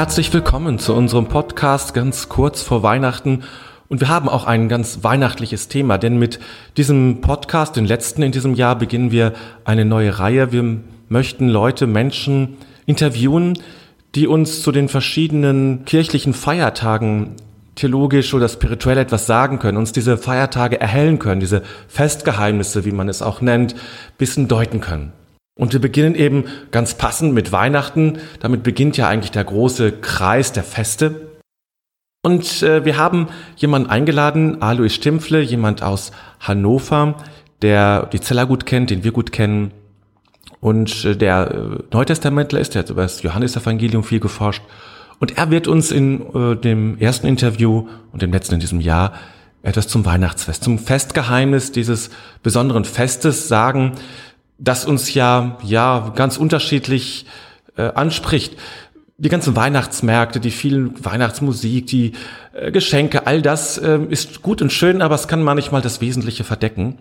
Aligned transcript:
Herzlich 0.00 0.32
willkommen 0.32 0.78
zu 0.78 0.94
unserem 0.94 1.26
Podcast 1.26 1.92
ganz 1.92 2.30
kurz 2.30 2.62
vor 2.62 2.82
Weihnachten. 2.82 3.42
Und 3.86 4.00
wir 4.00 4.08
haben 4.08 4.30
auch 4.30 4.46
ein 4.46 4.70
ganz 4.70 5.00
weihnachtliches 5.02 5.68
Thema, 5.68 5.98
denn 5.98 6.18
mit 6.18 6.40
diesem 6.78 7.20
Podcast, 7.20 7.76
den 7.76 7.84
letzten 7.84 8.22
in 8.22 8.32
diesem 8.32 8.54
Jahr, 8.54 8.76
beginnen 8.76 9.10
wir 9.10 9.34
eine 9.66 9.84
neue 9.84 10.18
Reihe. 10.18 10.52
Wir 10.52 10.78
möchten 11.10 11.48
Leute, 11.48 11.86
Menschen 11.86 12.56
interviewen, 12.86 13.58
die 14.14 14.26
uns 14.26 14.62
zu 14.62 14.72
den 14.72 14.88
verschiedenen 14.88 15.84
kirchlichen 15.84 16.32
Feiertagen 16.32 17.34
theologisch 17.74 18.32
oder 18.32 18.48
spirituell 18.48 18.96
etwas 18.96 19.26
sagen 19.26 19.58
können, 19.58 19.76
uns 19.76 19.92
diese 19.92 20.16
Feiertage 20.16 20.80
erhellen 20.80 21.18
können, 21.18 21.42
diese 21.42 21.60
Festgeheimnisse, 21.88 22.86
wie 22.86 22.92
man 22.92 23.10
es 23.10 23.20
auch 23.20 23.42
nennt, 23.42 23.74
bisschen 24.16 24.48
deuten 24.48 24.80
können. 24.80 25.12
Und 25.60 25.72
wir 25.74 25.80
beginnen 25.80 26.14
eben 26.14 26.44
ganz 26.72 26.94
passend 26.94 27.34
mit 27.34 27.52
Weihnachten. 27.52 28.18
Damit 28.40 28.62
beginnt 28.62 28.96
ja 28.96 29.08
eigentlich 29.08 29.30
der 29.30 29.44
große 29.44 29.92
Kreis 29.92 30.52
der 30.52 30.64
Feste. 30.64 31.38
Und 32.22 32.62
äh, 32.62 32.84
wir 32.84 32.96
haben 32.96 33.28
jemanden 33.56 33.88
eingeladen, 33.88 34.62
Alois 34.62 34.90
Stimpfle, 34.90 35.40
jemand 35.40 35.82
aus 35.82 36.10
Hannover, 36.40 37.14
der 37.62 38.06
die 38.06 38.20
Zeller 38.20 38.46
gut 38.46 38.66
kennt, 38.66 38.90
den 38.90 39.04
wir 39.04 39.12
gut 39.12 39.32
kennen 39.32 39.72
und 40.60 41.04
äh, 41.04 41.16
der 41.16 41.50
äh, 41.50 41.82
Neutestamentler 41.92 42.60
ist, 42.60 42.74
der 42.74 42.82
hat 42.82 42.90
über 42.90 43.02
das 43.02 43.22
Johannesevangelium 43.22 44.04
viel 44.04 44.20
geforscht. 44.20 44.62
Und 45.18 45.36
er 45.36 45.50
wird 45.50 45.68
uns 45.68 45.90
in 45.90 46.34
äh, 46.34 46.56
dem 46.56 46.98
ersten 46.98 47.26
Interview 47.26 47.88
und 48.12 48.22
dem 48.22 48.32
letzten 48.32 48.54
in 48.54 48.60
diesem 48.60 48.80
Jahr 48.80 49.12
etwas 49.62 49.88
zum 49.88 50.06
Weihnachtsfest, 50.06 50.64
zum 50.64 50.78
Festgeheimnis 50.78 51.70
dieses 51.70 52.10
besonderen 52.42 52.84
Festes 52.84 53.46
sagen, 53.46 53.92
das 54.60 54.84
uns 54.84 55.12
ja, 55.14 55.58
ja, 55.64 56.12
ganz 56.14 56.36
unterschiedlich 56.36 57.26
äh, 57.76 57.82
anspricht 57.82 58.56
die 59.20 59.28
ganzen 59.28 59.54
Weihnachtsmärkte, 59.54 60.40
die 60.40 60.50
vielen 60.50 61.04
Weihnachtsmusik, 61.04 61.86
die 61.86 62.12
äh, 62.54 62.72
Geschenke, 62.72 63.26
all 63.26 63.42
das 63.42 63.76
äh, 63.76 63.98
ist 64.08 64.40
gut 64.40 64.62
und 64.62 64.72
schön, 64.72 65.02
aber 65.02 65.14
es 65.14 65.28
kann 65.28 65.42
manchmal 65.42 65.82
das 65.82 66.00
Wesentliche 66.00 66.42
verdecken. 66.42 66.96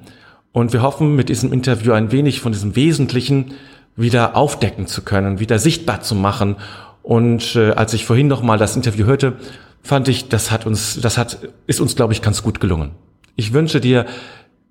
Und 0.52 0.74
wir 0.74 0.82
hoffen, 0.82 1.16
mit 1.16 1.30
diesem 1.30 1.54
Interview 1.54 1.94
ein 1.94 2.12
wenig 2.12 2.42
von 2.42 2.52
diesem 2.52 2.76
Wesentlichen 2.76 3.54
wieder 3.96 4.36
aufdecken 4.36 4.86
zu 4.86 5.02
können, 5.02 5.40
wieder 5.40 5.60
sichtbar 5.60 6.02
zu 6.02 6.14
machen. 6.14 6.58
Und 7.04 7.56
äh, 7.56 7.72
als 7.72 7.94
ich 7.94 8.06
vorhin 8.06 8.28
noch 8.28 8.44
mal 8.44 8.58
das 8.58 8.76
Interview 8.76 9.06
hörte, 9.06 9.38
fand 9.82 10.10
ich, 10.10 10.28
das 10.28 10.52
hat 10.52 10.66
uns, 10.66 11.00
das 11.00 11.18
hat, 11.18 11.40
ist 11.68 11.80
uns, 11.80 11.96
glaube 11.96 12.12
ich, 12.12 12.22
ganz 12.22 12.44
gut 12.44 12.60
gelungen. 12.60 12.92
Ich 13.38 13.54
wünsche 13.54 13.80
dir, 13.80 14.06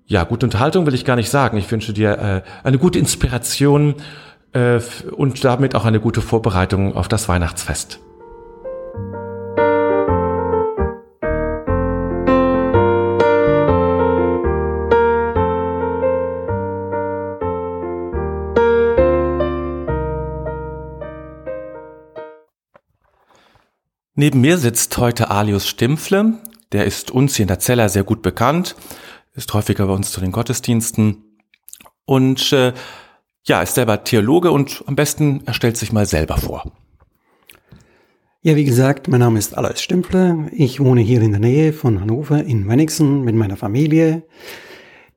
ja, 0.09 0.23
gute 0.23 0.47
Unterhaltung 0.47 0.87
will 0.87 0.95
ich 0.95 1.05
gar 1.05 1.15
nicht 1.15 1.29
sagen. 1.29 1.57
Ich 1.57 1.71
wünsche 1.71 1.93
dir 1.93 2.17
äh, 2.17 2.67
eine 2.67 2.79
gute 2.79 2.97
Inspiration 2.97 3.93
äh, 4.53 4.79
und 5.15 5.43
damit 5.45 5.75
auch 5.75 5.85
eine 5.85 5.99
gute 5.99 6.21
Vorbereitung 6.21 6.95
auf 6.95 7.07
das 7.07 7.29
Weihnachtsfest. 7.29 7.99
Neben 24.15 24.41
mir 24.41 24.57
sitzt 24.57 24.97
heute 24.97 25.29
Alius 25.29 25.67
Stimpfle. 25.67 26.33
Der 26.71 26.85
ist 26.85 27.11
uns 27.11 27.35
hier 27.35 27.43
in 27.43 27.47
der 27.47 27.59
Zeller 27.59 27.89
sehr 27.89 28.03
gut 28.03 28.21
bekannt, 28.21 28.75
ist 29.39 29.53
häufiger 29.53 29.87
bei 29.87 29.93
uns 29.93 30.11
zu 30.11 30.19
den 30.19 30.33
Gottesdiensten 30.33 31.23
und 32.05 32.51
äh, 32.51 32.73
ja, 33.45 33.61
ist 33.61 33.75
selber 33.75 34.03
Theologe 34.03 34.51
und 34.51 34.83
am 34.85 34.95
besten 34.95 35.41
er 35.45 35.53
stellt 35.53 35.77
sich 35.77 35.93
mal 35.93 36.05
selber 36.05 36.37
vor. 36.37 36.71
Ja, 38.41 38.55
wie 38.57 38.65
gesagt, 38.65 39.07
mein 39.07 39.21
Name 39.21 39.39
ist 39.39 39.57
Alois 39.57 39.77
Stümpfler. 39.77 40.47
Ich 40.51 40.79
wohne 40.81 41.01
hier 41.01 41.21
in 41.21 41.31
der 41.31 41.39
Nähe 41.39 41.73
von 41.73 42.01
Hannover 42.01 42.43
in 42.43 42.67
Wenigsen 42.67 43.23
mit 43.23 43.35
meiner 43.35 43.55
Familie. 43.55 44.23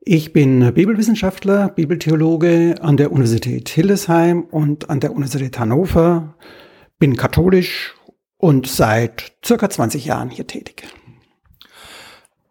Ich 0.00 0.32
bin 0.32 0.72
Bibelwissenschaftler, 0.72 1.68
Bibeltheologe 1.68 2.76
an 2.80 2.96
der 2.96 3.10
Universität 3.10 3.68
Hildesheim 3.68 4.42
und 4.42 4.88
an 4.88 5.00
der 5.00 5.12
Universität 5.12 5.58
Hannover, 5.58 6.36
bin 6.98 7.16
katholisch 7.16 7.94
und 8.36 8.68
seit 8.68 9.32
circa 9.44 9.68
20 9.68 10.04
Jahren 10.04 10.30
hier 10.30 10.46
tätig. 10.46 10.84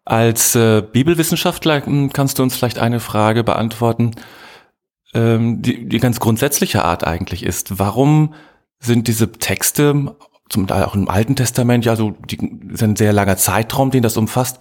Als 0.04 0.54
äh, 0.54 0.82
Bibelwissenschaftler 0.82 1.84
hm, 1.86 2.12
kannst 2.12 2.38
du 2.38 2.42
uns 2.42 2.56
vielleicht 2.56 2.78
eine 2.78 3.00
Frage 3.00 3.44
beantworten 3.44 4.12
ähm, 5.14 5.62
die, 5.62 5.88
die 5.88 5.98
ganz 5.98 6.20
grundsätzliche 6.20 6.84
Art 6.84 7.04
eigentlich 7.04 7.44
ist. 7.44 7.78
Warum 7.78 8.34
sind 8.78 9.08
diese 9.08 9.32
Texte, 9.32 10.16
zum 10.48 10.66
Teil 10.66 10.84
auch 10.84 10.94
im 10.94 11.08
Alten 11.08 11.36
Testament, 11.36 11.84
ja, 11.84 11.96
so 11.96 12.10
die, 12.10 12.38
ist 12.72 12.82
ein 12.82 12.96
sehr 12.96 13.12
langer 13.12 13.36
Zeitraum, 13.36 13.90
den 13.90 14.02
das 14.02 14.16
umfasst. 14.16 14.58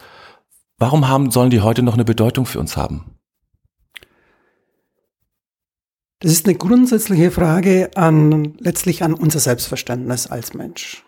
Warum 0.78 1.07
haben, 1.07 1.31
sollen 1.31 1.50
die 1.50 1.62
heute 1.62 1.84
noch 1.84 1.94
eine 1.94 2.06
Bedeutung 2.06 2.46
für 2.46 2.59
uns 2.59 2.78
haben? 2.78 3.18
Das 6.19 6.31
ist 6.31 6.46
eine 6.46 6.56
grundsätzliche 6.56 7.31
Frage 7.31 7.90
an, 7.96 8.53
letztlich 8.59 9.03
an 9.03 9.13
unser 9.13 9.40
Selbstverständnis 9.40 10.28
als 10.28 10.53
Mensch. 10.53 11.03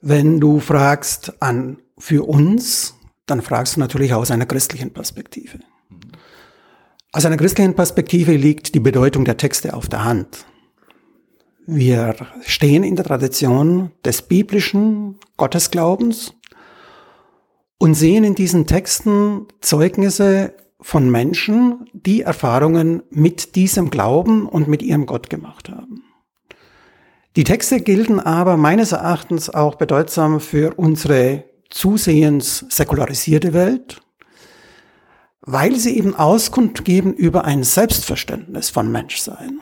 Wenn 0.00 0.40
du 0.40 0.60
fragst 0.60 1.42
an, 1.42 1.78
für 1.98 2.26
uns, 2.26 2.94
dann 3.26 3.42
fragst 3.42 3.76
du 3.76 3.80
natürlich 3.80 4.14
aus 4.14 4.30
einer 4.30 4.46
christlichen 4.46 4.92
Perspektive. 4.92 5.60
Aus 7.12 7.24
einer 7.24 7.36
christlichen 7.36 7.74
Perspektive 7.74 8.36
liegt 8.36 8.74
die 8.74 8.80
Bedeutung 8.80 9.24
der 9.24 9.36
Texte 9.36 9.74
auf 9.74 9.88
der 9.88 10.04
Hand. 10.04 10.46
Wir 11.66 12.14
stehen 12.42 12.84
in 12.84 12.96
der 12.96 13.04
Tradition 13.04 13.90
des 14.04 14.22
biblischen 14.22 15.16
Gottesglaubens 15.36 16.34
und 17.78 17.94
sehen 17.94 18.24
in 18.24 18.34
diesen 18.34 18.66
Texten 18.66 19.46
Zeugnisse 19.60 20.54
von 20.80 21.10
Menschen, 21.10 21.86
die 21.92 22.22
Erfahrungen 22.22 23.02
mit 23.10 23.56
diesem 23.56 23.90
Glauben 23.90 24.46
und 24.46 24.68
mit 24.68 24.82
ihrem 24.82 25.06
Gott 25.06 25.30
gemacht 25.30 25.68
haben. 25.68 26.02
Die 27.36 27.44
Texte 27.44 27.80
gelten 27.80 28.18
aber 28.18 28.56
meines 28.56 28.92
Erachtens 28.92 29.50
auch 29.50 29.76
bedeutsam 29.76 30.40
für 30.40 30.74
unsere 30.76 31.44
zusehends 31.70 32.66
säkularisierte 32.68 33.52
Welt, 33.52 34.00
weil 35.40 35.76
sie 35.76 35.96
eben 35.96 36.14
Auskunft 36.14 36.84
geben 36.84 37.14
über 37.14 37.44
ein 37.44 37.64
Selbstverständnis 37.64 38.70
von 38.70 38.90
Menschsein. 38.90 39.60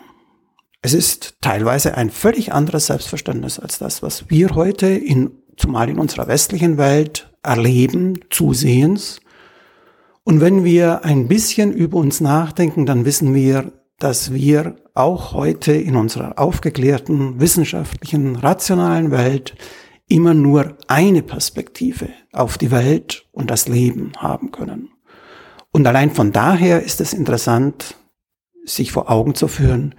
Es 0.83 0.95
ist 0.95 1.37
teilweise 1.41 1.97
ein 1.97 2.11
völlig 2.11 2.53
anderes 2.53 2.87
Selbstverständnis 2.87 3.59
als 3.59 3.79
das, 3.79 4.03
was 4.03 4.31
wir 4.31 4.55
heute 4.55 4.87
in, 4.87 5.31
zumal 5.57 5.89
in 5.89 5.99
unserer 5.99 6.29
westlichen 6.29 6.79
Welt 6.79 7.33
erleben, 7.43 8.21
zusehends. 8.31 9.21
Und 10.25 10.41
wenn 10.41 10.65
wir 10.65 11.05
ein 11.05 11.27
bisschen 11.29 11.73
über 11.73 11.99
uns 11.99 12.21
nachdenken, 12.21 12.87
dann 12.87 13.05
wissen 13.05 13.35
wir, 13.35 13.73
dass 13.99 14.33
wir 14.33 14.77
auch 14.95 15.33
heute 15.33 15.73
in 15.73 15.97
unserer 15.97 16.39
aufgeklärten, 16.39 17.41
wissenschaftlichen, 17.41 18.37
rationalen 18.37 19.11
Welt 19.11 19.57
immer 20.09 20.35
nur 20.35 20.77
eine 20.87 21.23
Perspektive 21.23 22.09
auf 22.33 22.59
die 22.59 22.71
Welt 22.71 23.27
und 23.33 23.51
das 23.51 23.69
Leben 23.69 24.13
haben 24.17 24.51
können. 24.51 24.91
Und 25.71 25.87
allein 25.87 26.11
von 26.11 26.33
daher 26.33 26.83
ist 26.83 27.01
es 27.01 27.13
interessant, 27.13 27.97
sich 28.65 28.93
vor 28.93 29.11
Augen 29.11 29.35
zu 29.35 29.49
führen, 29.49 29.95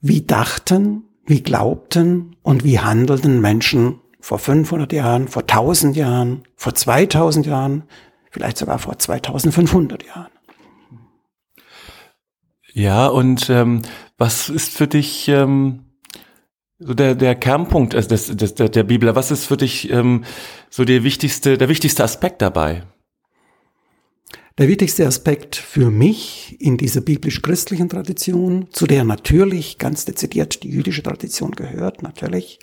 wie 0.00 0.22
dachten, 0.22 1.04
wie 1.24 1.42
glaubten 1.42 2.36
und 2.42 2.64
wie 2.64 2.78
handelten 2.78 3.40
Menschen 3.40 4.00
vor 4.20 4.38
500 4.38 4.92
Jahren, 4.92 5.28
vor 5.28 5.42
1000 5.42 5.96
Jahren, 5.96 6.42
vor 6.56 6.74
2000 6.74 7.46
Jahren, 7.46 7.84
vielleicht 8.30 8.58
sogar 8.58 8.78
vor 8.78 8.98
2500 8.98 10.04
Jahren. 10.04 10.32
Ja, 12.72 13.06
und 13.06 13.48
ähm, 13.48 13.82
was 14.18 14.50
ist 14.50 14.76
für 14.76 14.86
dich 14.86 15.28
ähm, 15.28 15.85
so 16.78 16.94
der, 16.94 17.14
der 17.14 17.34
Kernpunkt 17.34 17.94
des, 17.94 18.26
des, 18.36 18.54
der 18.54 18.82
Bibel? 18.82 19.14
Was 19.14 19.30
ist 19.30 19.46
für 19.46 19.56
dich 19.56 19.90
ähm, 19.90 20.24
so 20.70 20.84
der 20.84 21.04
wichtigste, 21.04 21.58
der 21.58 21.68
wichtigste 21.68 22.04
Aspekt 22.04 22.42
dabei? 22.42 22.84
Der 24.58 24.68
wichtigste 24.68 25.06
Aspekt 25.06 25.54
für 25.56 25.90
mich 25.90 26.56
in 26.60 26.78
dieser 26.78 27.02
biblisch-christlichen 27.02 27.90
Tradition, 27.90 28.68
zu 28.70 28.86
der 28.86 29.04
natürlich 29.04 29.76
ganz 29.76 30.06
dezidiert 30.06 30.62
die 30.62 30.70
jüdische 30.70 31.02
Tradition 31.02 31.50
gehört, 31.50 32.02
natürlich, 32.02 32.58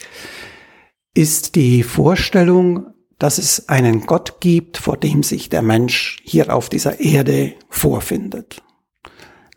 ist 1.14 1.54
die 1.54 1.84
Vorstellung, 1.84 2.88
dass 3.20 3.38
es 3.38 3.70
einen 3.70 4.08
Gott 4.08 4.40
gibt, 4.40 4.78
vor 4.78 4.98
dem 4.98 5.22
sich 5.22 5.50
der 5.50 5.62
Mensch 5.62 6.18
hier 6.24 6.54
auf 6.54 6.68
dieser 6.68 7.00
Erde 7.00 7.54
vorfindet. 7.70 8.64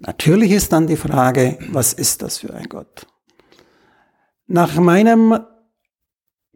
Natürlich 0.01 0.51
ist 0.51 0.73
dann 0.73 0.87
die 0.87 0.97
Frage, 0.97 1.59
was 1.71 1.95
ist 1.95 2.21
das 2.21 2.37
für 2.37 2.53
ein 2.53 2.69
Gott? 2.69 3.07
Nach 4.47 4.75
meinem 4.77 5.39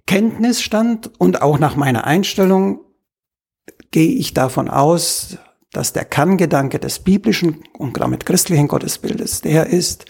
Kenntnisstand 0.07 1.11
und 1.19 1.43
auch 1.43 1.59
nach 1.59 1.77
meiner 1.77 2.05
Einstellung 2.05 2.81
gehe 3.91 4.13
ich 4.13 4.35
davon 4.35 4.69
aus, 4.69 5.39
dass 5.73 5.93
der 5.93 6.05
Kerngedanke 6.05 6.79
des 6.79 7.01
biblischen 7.01 7.65
und 7.79 7.99
damit 8.01 8.27
christlichen 8.27 8.69
Gottesbildes 8.69 9.41
der 9.41 9.67
ist, 9.67 10.07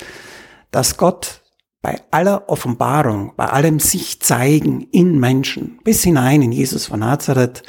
dass 0.71 0.97
Gott 0.97 1.43
bei 1.83 2.01
aller 2.11 2.49
Offenbarung, 2.49 3.33
bei 3.37 3.47
allem 3.47 3.81
sich 3.81 4.21
zeigen 4.21 4.83
in 4.91 5.19
Menschen, 5.19 5.81
bis 5.83 6.03
hinein 6.03 6.43
in 6.43 6.53
Jesus 6.53 6.87
von 6.87 7.01
Nazareth, 7.01 7.63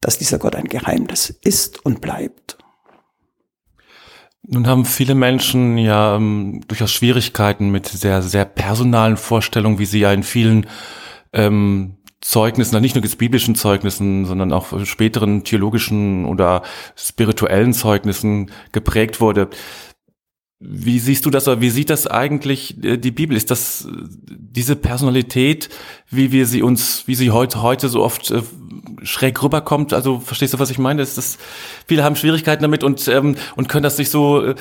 dass 0.00 0.18
dieser 0.18 0.38
Gott 0.38 0.56
ein 0.56 0.64
Geheimnis 0.64 1.30
ist 1.42 1.84
und 1.84 2.00
bleibt. 2.00 2.43
Nun 4.46 4.66
haben 4.66 4.84
viele 4.84 5.14
Menschen 5.14 5.78
ja 5.78 6.16
ähm, 6.16 6.60
durchaus 6.68 6.92
Schwierigkeiten 6.92 7.70
mit 7.70 7.86
sehr, 7.86 8.22
sehr 8.22 8.44
personalen 8.44 9.16
Vorstellungen, 9.16 9.78
wie 9.78 9.86
sie 9.86 10.00
ja 10.00 10.12
in 10.12 10.22
vielen 10.22 10.66
ähm, 11.32 11.96
Zeugnissen, 12.20 12.80
nicht 12.80 12.94
nur 12.94 13.04
biblischen 13.04 13.54
Zeugnissen, 13.54 14.26
sondern 14.26 14.52
auch 14.52 14.84
späteren 14.86 15.44
theologischen 15.44 16.26
oder 16.26 16.62
spirituellen 16.94 17.72
Zeugnissen 17.72 18.50
geprägt 18.72 19.20
wurde. 19.20 19.48
Wie 20.58 20.98
siehst 20.98 21.26
du 21.26 21.30
das 21.30 21.46
oder 21.48 21.60
wie 21.60 21.70
sieht 21.70 21.90
das 21.90 22.06
eigentlich 22.06 22.82
äh, 22.82 22.96
die 22.96 23.10
Bibel? 23.10 23.36
Ist 23.36 23.50
das 23.50 23.84
äh, 23.84 23.90
diese 24.28 24.76
Personalität, 24.76 25.68
wie 26.10 26.32
wir 26.32 26.46
sie 26.46 26.62
uns, 26.62 27.06
wie 27.06 27.14
sie 27.14 27.30
heute, 27.30 27.60
heute 27.60 27.88
so 27.88 28.02
oft 28.02 28.30
äh, 28.30 28.42
schräg 29.04 29.42
rüberkommt? 29.42 29.92
Also 29.92 30.20
verstehst 30.20 30.54
du, 30.54 30.58
was 30.58 30.70
ich 30.70 30.78
meine? 30.78 31.02
Ist 31.02 31.18
das, 31.18 31.38
viele 31.86 32.02
haben 32.02 32.16
Schwierigkeiten 32.16 32.62
damit 32.62 32.84
und, 32.84 33.06
ähm, 33.08 33.36
und 33.56 33.68
können 33.68 33.82
das 33.82 33.98
nicht 33.98 34.10
so, 34.10 34.44
äh, 34.44 34.54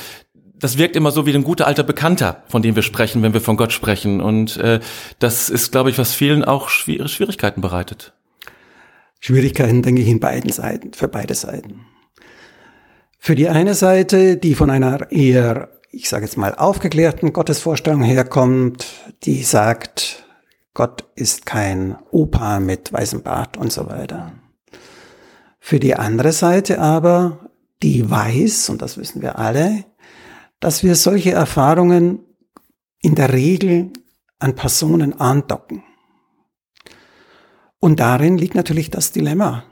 das 0.55 0.77
wirkt 0.77 0.95
immer 0.95 1.11
so 1.11 1.25
wie 1.25 1.33
ein 1.33 1.43
guter 1.43 1.67
alter 1.67 1.83
Bekannter, 1.83 2.43
von 2.47 2.61
dem 2.61 2.75
wir 2.75 2.83
sprechen, 2.83 3.21
wenn 3.21 3.33
wir 3.33 3.41
von 3.41 3.57
Gott 3.57 3.73
sprechen. 3.73 4.21
Und 4.21 4.57
äh, 4.57 4.79
das 5.19 5.49
ist, 5.49 5.71
glaube 5.71 5.89
ich, 5.89 5.97
was 5.97 6.13
vielen 6.13 6.43
auch 6.43 6.69
Schwierigkeiten 6.69 7.61
bereitet. 7.61 8.13
Schwierigkeiten, 9.19 9.81
denke 9.81 10.01
ich, 10.01 10.07
in 10.07 10.19
beiden 10.19 10.51
Seiten, 10.51 10.93
für 10.93 11.07
beide 11.07 11.33
Seiten. 11.33 11.85
Für 13.19 13.35
die 13.35 13.47
eine 13.47 13.73
Seite, 13.73 14.37
die 14.37 14.53
von 14.53 14.69
einer 14.69 15.11
eher 15.11 15.69
ich 15.93 16.09
sage 16.09 16.25
jetzt 16.25 16.37
mal, 16.37 16.55
aufgeklärten 16.55 17.33
Gottesvorstellung 17.33 18.01
herkommt, 18.01 18.87
die 19.23 19.43
sagt, 19.43 20.22
Gott 20.73 21.05
ist 21.15 21.45
kein 21.45 21.97
Opa 22.11 22.59
mit 22.59 22.91
weißem 22.91 23.21
Bart 23.21 23.57
und 23.57 23.71
so 23.71 23.87
weiter. 23.87 24.33
Für 25.59 25.79
die 25.79 25.95
andere 25.95 26.31
Seite 26.31 26.79
aber, 26.79 27.49
die 27.81 28.09
weiß, 28.09 28.69
und 28.69 28.81
das 28.81 28.97
wissen 28.97 29.21
wir 29.21 29.37
alle, 29.37 29.85
dass 30.59 30.83
wir 30.83 30.95
solche 30.95 31.31
Erfahrungen 31.31 32.19
in 33.01 33.15
der 33.15 33.31
Regel 33.33 33.91
an 34.39 34.55
Personen 34.55 35.19
andocken. 35.19 35.83
Und 37.79 37.99
darin 37.99 38.37
liegt 38.37 38.55
natürlich 38.55 38.89
das 38.89 39.11
Dilemma. 39.11 39.65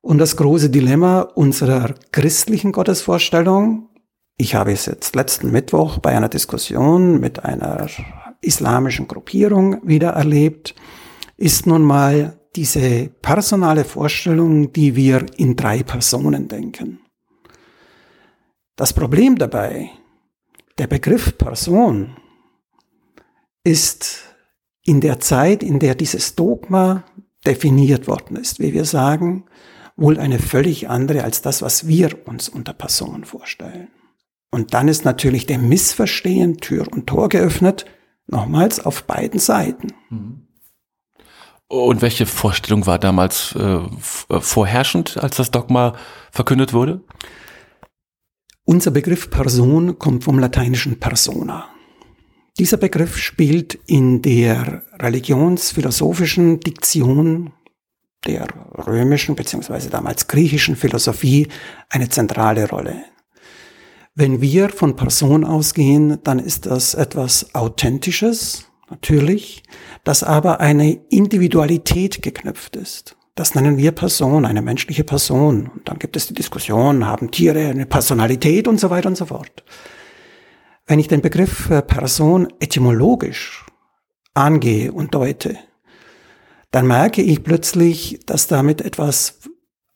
Und 0.00 0.18
das 0.18 0.36
große 0.36 0.70
Dilemma 0.70 1.20
unserer 1.20 1.94
christlichen 2.10 2.72
Gottesvorstellung 2.72 3.88
ich 4.38 4.54
habe 4.54 4.72
es 4.72 4.84
jetzt 4.84 5.16
letzten 5.16 5.50
Mittwoch 5.50 5.96
bei 5.98 6.14
einer 6.14 6.28
Diskussion 6.28 7.18
mit 7.20 7.44
einer 7.46 7.88
islamischen 8.40 9.08
Gruppierung 9.08 9.86
wieder 9.86 10.10
erlebt, 10.10 10.74
ist 11.36 11.66
nun 11.66 11.82
mal 11.82 12.38
diese 12.54 13.10
personale 13.22 13.84
Vorstellung, 13.84 14.72
die 14.72 14.96
wir 14.96 15.26
in 15.36 15.56
drei 15.56 15.82
Personen 15.82 16.48
denken. 16.48 17.00
Das 18.76 18.92
Problem 18.92 19.36
dabei, 19.36 19.90
der 20.78 20.86
Begriff 20.86 21.36
Person 21.38 22.16
ist 23.64 24.22
in 24.84 25.00
der 25.00 25.20
Zeit, 25.20 25.62
in 25.62 25.78
der 25.78 25.94
dieses 25.94 26.34
Dogma 26.34 27.04
definiert 27.44 28.06
worden 28.06 28.36
ist, 28.36 28.60
wie 28.60 28.72
wir 28.72 28.84
sagen, 28.84 29.44
wohl 29.96 30.18
eine 30.18 30.38
völlig 30.38 30.88
andere 30.88 31.24
als 31.24 31.42
das, 31.42 31.62
was 31.62 31.86
wir 31.88 32.26
uns 32.28 32.48
unter 32.48 32.72
Person 32.72 33.24
vorstellen. 33.24 33.88
Und 34.50 34.74
dann 34.74 34.88
ist 34.88 35.04
natürlich 35.04 35.46
dem 35.46 35.68
Missverstehen 35.68 36.58
Tür 36.58 36.86
und 36.90 37.06
Tor 37.06 37.28
geöffnet, 37.28 37.86
nochmals 38.26 38.84
auf 38.84 39.04
beiden 39.04 39.38
Seiten. 39.38 39.88
Mhm. 40.10 40.46
Und 41.68 42.00
welche 42.00 42.26
Vorstellung 42.26 42.86
war 42.86 42.98
damals 42.98 43.54
äh, 43.56 43.60
äh, 43.60 44.40
vorherrschend, 44.40 45.16
als 45.18 45.36
das 45.36 45.50
Dogma 45.50 45.94
verkündet 46.30 46.72
wurde? 46.72 47.00
Unser 48.64 48.92
Begriff 48.92 49.30
Person 49.30 49.98
kommt 49.98 50.24
vom 50.24 50.38
lateinischen 50.38 51.00
persona. 51.00 51.68
Dieser 52.58 52.76
Begriff 52.76 53.18
spielt 53.18 53.74
in 53.86 54.22
der 54.22 54.82
religionsphilosophischen 54.98 56.60
Diktion 56.60 57.52
der 58.26 58.46
römischen 58.86 59.36
bzw. 59.36 59.88
damals 59.90 60.26
griechischen 60.26 60.74
Philosophie 60.74 61.48
eine 61.90 62.08
zentrale 62.08 62.68
Rolle. 62.68 63.04
Wenn 64.18 64.40
wir 64.40 64.70
von 64.70 64.96
Person 64.96 65.44
ausgehen, 65.44 66.18
dann 66.24 66.38
ist 66.38 66.64
das 66.64 66.94
etwas 66.94 67.54
Authentisches, 67.54 68.64
natürlich, 68.88 69.62
das 70.04 70.22
aber 70.22 70.58
eine 70.60 70.92
Individualität 71.10 72.22
geknüpft 72.22 72.76
ist. 72.76 73.14
Das 73.34 73.54
nennen 73.54 73.76
wir 73.76 73.92
Person, 73.92 74.46
eine 74.46 74.62
menschliche 74.62 75.04
Person. 75.04 75.66
Und 75.66 75.86
dann 75.86 75.98
gibt 75.98 76.16
es 76.16 76.28
die 76.28 76.32
Diskussion, 76.32 77.06
haben 77.06 77.30
Tiere 77.30 77.68
eine 77.68 77.84
Personalität 77.84 78.66
und 78.68 78.80
so 78.80 78.88
weiter 78.88 79.10
und 79.10 79.18
so 79.18 79.26
fort. 79.26 79.64
Wenn 80.86 80.98
ich 80.98 81.08
den 81.08 81.20
Begriff 81.20 81.68
äh, 81.68 81.82
Person 81.82 82.48
etymologisch 82.58 83.66
angehe 84.32 84.92
und 84.92 85.14
deute, 85.14 85.58
dann 86.70 86.86
merke 86.86 87.20
ich 87.20 87.44
plötzlich, 87.44 88.20
dass 88.24 88.46
damit 88.46 88.80
etwas 88.80 89.40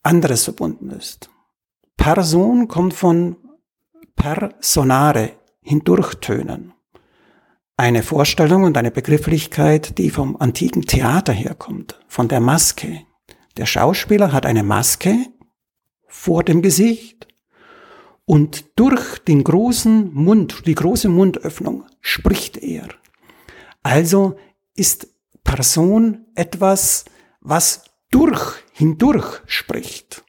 anderes 0.02 0.44
verbunden 0.44 0.90
ist. 0.90 1.30
Person 1.96 2.68
kommt 2.68 2.92
von 2.92 3.36
per 4.20 4.54
sonare 4.60 5.32
hindurchtönen. 5.62 6.74
Eine 7.78 8.02
Vorstellung 8.02 8.64
und 8.64 8.76
eine 8.76 8.90
Begrifflichkeit, 8.90 9.96
die 9.96 10.10
vom 10.10 10.36
antiken 10.36 10.82
Theater 10.82 11.32
herkommt, 11.32 11.98
von 12.06 12.28
der 12.28 12.40
Maske. 12.40 13.00
Der 13.56 13.64
Schauspieler 13.64 14.32
hat 14.32 14.44
eine 14.44 14.62
Maske 14.62 15.16
vor 16.06 16.44
dem 16.44 16.60
Gesicht 16.60 17.28
und 18.26 18.78
durch 18.78 19.18
den 19.20 19.42
großen 19.42 20.12
Mund, 20.12 20.66
die 20.66 20.74
große 20.74 21.08
Mundöffnung 21.08 21.86
spricht 22.02 22.58
er. 22.58 22.88
Also 23.82 24.36
ist 24.74 25.08
Person 25.44 26.26
etwas, 26.34 27.06
was 27.40 27.84
durch, 28.10 28.56
hindurch 28.72 29.40
spricht. 29.46 30.24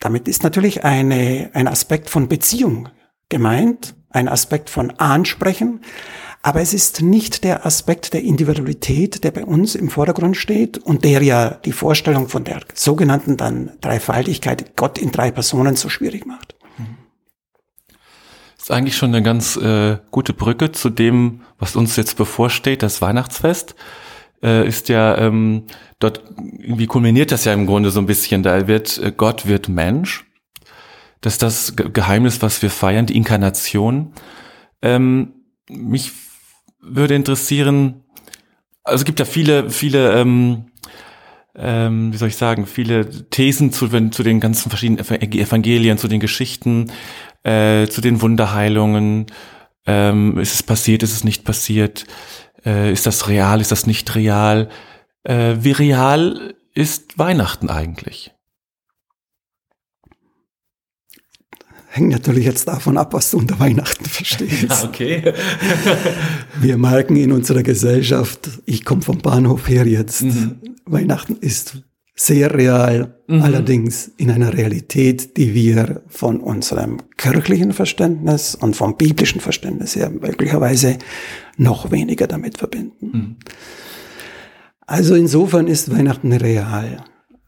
Damit 0.00 0.28
ist 0.28 0.42
natürlich 0.42 0.82
eine, 0.82 1.50
ein 1.52 1.68
Aspekt 1.68 2.08
von 2.08 2.26
Beziehung 2.26 2.88
gemeint, 3.28 3.94
ein 4.08 4.28
Aspekt 4.28 4.70
von 4.70 4.90
Ansprechen, 4.98 5.82
aber 6.42 6.62
es 6.62 6.72
ist 6.72 7.02
nicht 7.02 7.44
der 7.44 7.66
Aspekt 7.66 8.14
der 8.14 8.22
Individualität, 8.22 9.22
der 9.24 9.30
bei 9.30 9.44
uns 9.44 9.74
im 9.74 9.90
Vordergrund 9.90 10.38
steht 10.38 10.78
und 10.78 11.04
der 11.04 11.22
ja 11.22 11.50
die 11.50 11.72
Vorstellung 11.72 12.28
von 12.28 12.44
der 12.44 12.60
sogenannten 12.74 13.36
dann 13.36 13.72
Dreifaltigkeit, 13.82 14.74
Gott 14.74 14.96
in 14.96 15.12
drei 15.12 15.30
Personen 15.30 15.76
so 15.76 15.90
schwierig 15.90 16.24
macht. 16.24 16.56
Das 18.56 18.64
ist 18.64 18.70
eigentlich 18.70 18.96
schon 18.96 19.14
eine 19.14 19.22
ganz 19.22 19.56
äh, 19.56 19.98
gute 20.10 20.32
Brücke 20.32 20.72
zu 20.72 20.88
dem, 20.88 21.42
was 21.58 21.76
uns 21.76 21.96
jetzt 21.96 22.16
bevorsteht, 22.16 22.82
das 22.82 23.02
Weihnachtsfest 23.02 23.74
äh, 24.42 24.66
ist 24.66 24.88
ja 24.88 25.16
ähm, 25.18 25.64
dort 25.98 26.22
irgendwie 26.58 26.86
kulminiert 26.86 27.32
das 27.32 27.44
ja 27.44 27.52
im 27.52 27.66
Grunde 27.66 27.90
so 27.90 28.00
ein 28.00 28.06
bisschen. 28.06 28.42
Da 28.42 28.66
wird 28.66 28.98
äh, 28.98 29.12
Gott 29.16 29.46
wird 29.46 29.68
Mensch. 29.68 30.24
Das 31.20 31.34
ist 31.34 31.42
das 31.42 31.74
Geheimnis, 31.76 32.40
was 32.40 32.62
wir 32.62 32.70
feiern, 32.70 33.06
die 33.06 33.16
Inkarnation. 33.16 34.12
Ähm, 34.80 35.34
mich 35.68 36.12
würde 36.80 37.14
interessieren, 37.14 38.04
also 38.84 39.02
es 39.02 39.04
gibt 39.04 39.18
ja 39.18 39.26
viele, 39.26 39.70
viele, 39.70 40.18
ähm, 40.18 40.64
ähm, 41.54 42.12
wie 42.12 42.16
soll 42.16 42.28
ich 42.28 42.36
sagen, 42.36 42.66
viele 42.66 43.28
Thesen 43.28 43.72
zu, 43.72 43.88
zu 44.10 44.22
den 44.22 44.40
ganzen 44.40 44.70
verschiedenen 44.70 45.04
Evangelien, 45.04 45.98
zu 45.98 46.08
den 46.08 46.20
Geschichten, 46.20 46.90
äh, 47.42 47.86
zu 47.86 48.00
den 48.00 48.22
Wunderheilungen. 48.22 49.26
Ähm, 49.86 50.38
ist 50.38 50.54
es 50.54 50.62
passiert, 50.62 51.02
ist 51.02 51.12
es 51.12 51.24
nicht 51.24 51.44
passiert? 51.44 52.06
Äh, 52.64 52.92
ist 52.92 53.06
das 53.06 53.28
real, 53.28 53.60
ist 53.60 53.72
das 53.72 53.86
nicht 53.86 54.14
real? 54.14 54.68
Äh, 55.24 55.56
wie 55.60 55.72
real 55.72 56.54
ist 56.74 57.18
Weihnachten 57.18 57.68
eigentlich? 57.68 58.32
Hängt 61.92 62.10
natürlich 62.10 62.44
jetzt 62.44 62.68
davon 62.68 62.96
ab, 62.96 63.14
was 63.14 63.32
du 63.32 63.38
unter 63.38 63.58
Weihnachten 63.58 64.04
verstehst. 64.04 64.62
Ja, 64.62 64.84
okay. 64.84 65.34
Wir 66.60 66.78
merken 66.78 67.16
in 67.16 67.32
unserer 67.32 67.64
Gesellschaft, 67.64 68.48
ich 68.64 68.84
komme 68.84 69.02
vom 69.02 69.18
Bahnhof 69.18 69.68
her 69.68 69.86
jetzt, 69.86 70.22
mhm. 70.22 70.60
Weihnachten 70.84 71.36
ist 71.36 71.82
sehr 72.20 72.54
real, 72.54 73.14
mhm. 73.28 73.40
allerdings 73.40 74.12
in 74.18 74.30
einer 74.30 74.52
Realität, 74.52 75.38
die 75.38 75.54
wir 75.54 76.02
von 76.08 76.40
unserem 76.40 76.98
kirchlichen 77.16 77.72
Verständnis 77.72 78.54
und 78.54 78.76
vom 78.76 78.98
biblischen 78.98 79.40
Verständnis 79.40 79.96
her 79.96 80.10
möglicherweise 80.10 80.98
noch 81.56 81.90
weniger 81.90 82.26
damit 82.26 82.58
verbinden. 82.58 83.10
Mhm. 83.10 83.36
Also 84.86 85.14
insofern 85.14 85.66
ist 85.66 85.96
Weihnachten 85.96 86.30
real. 86.34 87.02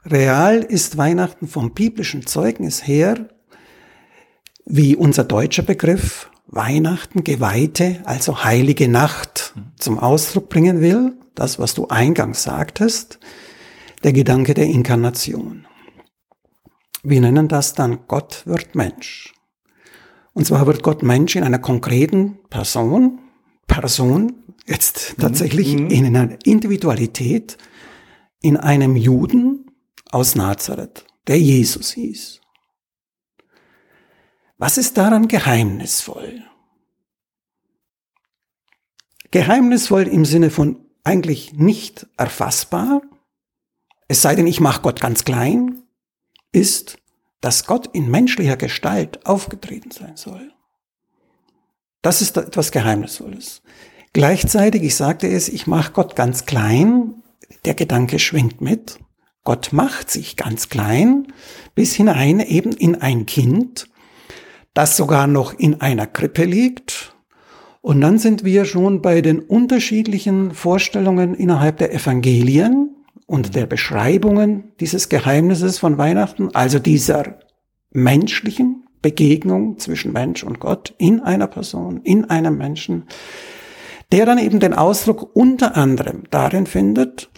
Real 0.07 0.61
ist 0.61 0.97
Weihnachten 0.97 1.49
vom 1.49 1.75
biblischen 1.75 2.26
Zeugnis 2.26 2.87
her, 2.87 3.29
wie 4.64 4.97
unser 4.97 5.25
deutscher 5.25 5.64
Begriff 5.64 6.31
Weihnachten, 6.47 7.25
Geweihte, 7.25 8.00
also 8.05 8.43
heilige 8.43 8.88
Nacht 8.88 9.52
zum 9.76 9.99
Ausdruck 9.99 10.49
bringen 10.49 10.81
will, 10.81 11.12
das, 11.35 11.59
was 11.59 11.75
du 11.75 11.88
eingangs 11.88 12.43
sagtest, 12.43 13.19
der 14.02 14.12
Gedanke 14.12 14.54
der 14.54 14.66
Inkarnation. 14.66 15.66
Wir 17.02 17.21
nennen 17.21 17.49
das 17.49 17.75
dann 17.75 18.06
Gott 18.06 18.42
wird 18.47 18.75
Mensch. 18.75 19.35
Und 20.35 20.47
zwar 20.47 20.66
wird 20.66 20.82
Gott 20.82 21.02
Mensch 21.02 21.37
in 21.37 21.44
einer 21.44 21.59
konkreten 21.59 22.38
Person, 22.49 23.21
Person, 23.66 24.44
jetzt 24.66 25.16
tatsächlich 25.18 25.75
mhm. 25.75 25.88
in 25.88 26.06
einer 26.06 26.38
Individualität, 26.44 27.59
in 28.40 28.56
einem 28.56 28.97
Juden 28.97 29.71
aus 30.11 30.35
Nazareth, 30.35 31.04
der 31.26 31.38
Jesus 31.38 31.92
hieß. 31.92 32.40
Was 34.59 34.78
ist 34.78 34.97
daran 34.97 35.28
geheimnisvoll? 35.28 36.42
Geheimnisvoll 39.30 40.02
im 40.02 40.25
Sinne 40.25 40.50
von 40.50 40.87
eigentlich 41.04 41.54
nicht 41.54 42.06
erfassbar, 42.16 43.02
es 44.12 44.21
sei 44.21 44.35
denn, 44.35 44.47
ich 44.47 44.61
mache 44.61 44.83
Gott 44.83 45.00
ganz 45.00 45.25
klein, 45.25 45.85
ist, 46.52 46.99
dass 47.40 47.64
Gott 47.64 47.88
in 47.95 48.11
menschlicher 48.11 48.59
Gestalt 48.59 49.25
aufgetreten 49.25 49.90
sein 49.90 50.16
soll. 50.16 50.52
Das 52.02 52.21
ist 52.21 52.37
etwas 52.37 52.73
Geheimnisvolles. 52.73 53.62
Gleichzeitig, 54.12 54.83
ich 54.83 54.97
sagte 54.97 55.28
es, 55.28 55.49
ich 55.49 55.66
mache 55.66 55.92
Gott 55.92 56.14
ganz 56.14 56.45
klein, 56.45 57.23
der 57.64 57.73
Gedanke 57.73 58.19
schwingt 58.19 58.61
mit. 58.61 58.99
Gott 59.45 59.73
macht 59.73 60.11
sich 60.11 60.37
ganz 60.37 60.69
klein 60.69 61.33
bis 61.75 61.95
hinein 61.95 62.40
eben 62.40 62.73
in 62.73 62.97
ein 62.97 63.25
Kind, 63.25 63.88
das 64.75 64.99
sogar 64.99 65.26
noch 65.26 65.59
in 65.59 65.81
einer 65.81 66.07
Krippe 66.07 66.45
liegt. 66.45 67.16
Und 67.81 68.02
dann 68.02 68.19
sind 68.19 68.45
wir 68.45 68.66
schon 68.66 69.00
bei 69.00 69.23
den 69.23 69.40
unterschiedlichen 69.40 70.52
Vorstellungen 70.52 71.35
innerhalb 71.35 71.78
der 71.78 71.95
Evangelien 71.95 72.95
und 73.26 73.55
der 73.55 73.67
Beschreibungen 73.67 74.73
dieses 74.81 75.09
Geheimnisses 75.09 75.79
von 75.79 75.99
Weihnachten, 75.99 76.55
also 76.55 76.79
dieser 76.79 77.38
menschlichen 77.91 78.87
Begegnung 79.00 79.79
zwischen 79.79 80.12
Mensch 80.12 80.45
und 80.45 80.61
Gott 80.61 80.95
in 80.99 81.21
einer 81.21 81.49
Person, 81.49 82.00
in 82.02 82.25
einem 82.26 82.57
Menschen, 82.57 83.09
der 84.12 84.26
dann 84.26 84.38
eben 84.38 84.61
den 84.61 84.75
Ausdruck 84.75 85.35
unter 85.35 85.76
anderem 85.76 86.25
darin 86.31 86.67
findet, 86.67 87.31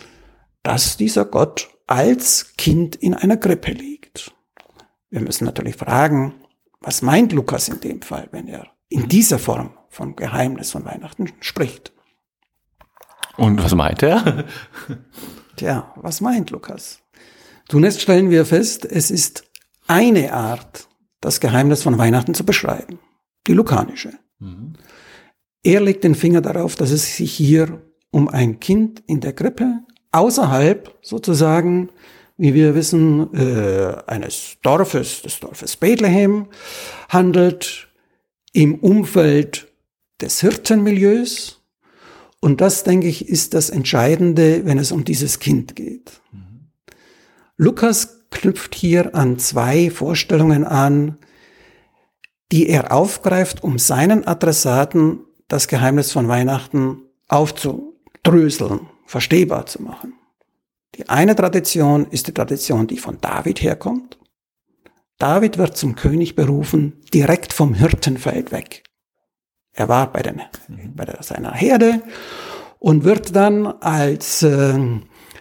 dass 0.63 0.97
dieser 0.97 1.25
Gott 1.25 1.71
als 1.87 2.55
Kind 2.57 2.97
in 2.97 3.15
einer 3.15 3.37
Krippe 3.37 3.73
liegt. 3.73 4.35
Wir 5.11 5.21
müssen 5.21 5.45
natürlich 5.45 5.77
fragen, 5.77 6.35
was 6.81 7.03
meint 7.03 7.33
Lukas 7.33 7.69
in 7.69 7.81
dem 7.81 8.03
Fall, 8.03 8.29
wenn 8.33 8.49
er 8.49 8.67
in 8.89 9.09
dieser 9.09 9.39
Form 9.39 9.75
vom 9.89 10.17
Geheimnis 10.17 10.73
von 10.73 10.85
Weihnachten 10.85 11.33
spricht? 11.41 11.93
Und 13.37 13.63
was 13.63 13.75
meint 13.75 14.03
er? 14.03 14.45
Tja, 15.57 15.93
was 15.97 16.21
meint 16.21 16.51
Lukas? 16.51 17.01
Zunächst 17.69 18.01
stellen 18.01 18.31
wir 18.31 18.45
fest, 18.45 18.85
es 18.85 19.11
ist 19.11 19.45
eine 19.87 20.33
Art, 20.33 20.89
das 21.21 21.41
Geheimnis 21.41 21.83
von 21.83 21.99
Weihnachten 21.99 22.35
zu 22.35 22.45
beschreiben, 22.45 22.99
die 23.47 23.55
lukanische. 23.55 24.13
Mhm. 24.39 24.75
Er 25.63 25.81
legt 25.81 26.05
den 26.05 26.15
Finger 26.15 26.43
darauf, 26.43 26.77
dass 26.77 26.91
es 26.91 27.17
sich 27.17 27.33
hier 27.33 27.83
um 28.11 28.29
ein 28.29 28.61
Kind 28.61 29.03
in 29.07 29.21
der 29.21 29.33
Krippe 29.33 29.81
außerhalb 30.13 30.95
sozusagen, 31.03 31.91
wie 32.37 32.55
wir 32.55 32.75
wissen, 32.75 33.33
äh, 33.35 33.97
eines 34.07 34.59
Dorfes, 34.63 35.23
des 35.23 35.41
Dorfes 35.41 35.77
Bethlehem 35.77 36.47
handelt, 37.09 37.89
im 38.53 38.77
Umfeld 38.77 39.73
des 40.21 40.41
Hirtenmilieus. 40.41 41.61
Und 42.45 42.61
das, 42.61 42.85
denke 42.85 43.07
ich, 43.07 43.27
ist 43.27 43.55
das 43.55 43.71
Entscheidende, 43.71 44.67
wenn 44.67 44.77
es 44.77 44.93
um 44.93 45.07
dieses 45.07 45.39
Kind 45.39 45.77
geht. 45.77 46.21
Mhm. 46.31 46.69
Lukas 47.57 48.27
knüpft 48.31 48.75
hier 48.75 49.15
an 49.15 49.39
zwei 49.39 49.89
Vorstellungen 49.89 50.63
an, 50.65 51.17
die 52.53 52.69
er 52.69 52.93
aufgreift, 52.93 53.65
um 53.65 53.79
seinen 53.79 54.27
Adressaten 54.27 55.21
das 55.49 55.69
Geheimnis 55.69 56.13
von 56.13 56.29
Weihnachten 56.29 56.99
aufzudröseln, 57.29 58.91
verstehbar 59.07 59.65
zu 59.65 59.81
machen. 59.81 60.13
Die 60.97 61.09
eine 61.09 61.35
Tradition 61.35 62.07
ist 62.11 62.27
die 62.27 62.35
Tradition, 62.35 62.87
die 62.87 62.99
von 62.99 63.23
David 63.23 63.63
herkommt. 63.63 64.19
David 65.17 65.57
wird 65.57 65.79
zum 65.79 65.95
König 65.95 66.37
berufen, 66.37 67.01
direkt 67.15 67.55
vom 67.55 67.73
Hirtenfeld 67.73 68.53
weg. 68.53 68.84
Er 69.75 69.89
war 69.89 70.13
bei, 70.13 70.23
den, 70.23 70.41
bei 70.95 71.07
seiner 71.21 71.53
Herde 71.53 72.03
und 72.79 73.05
wird 73.05 73.35
dann 73.35 73.67
als 73.67 74.43
äh, 74.43 74.79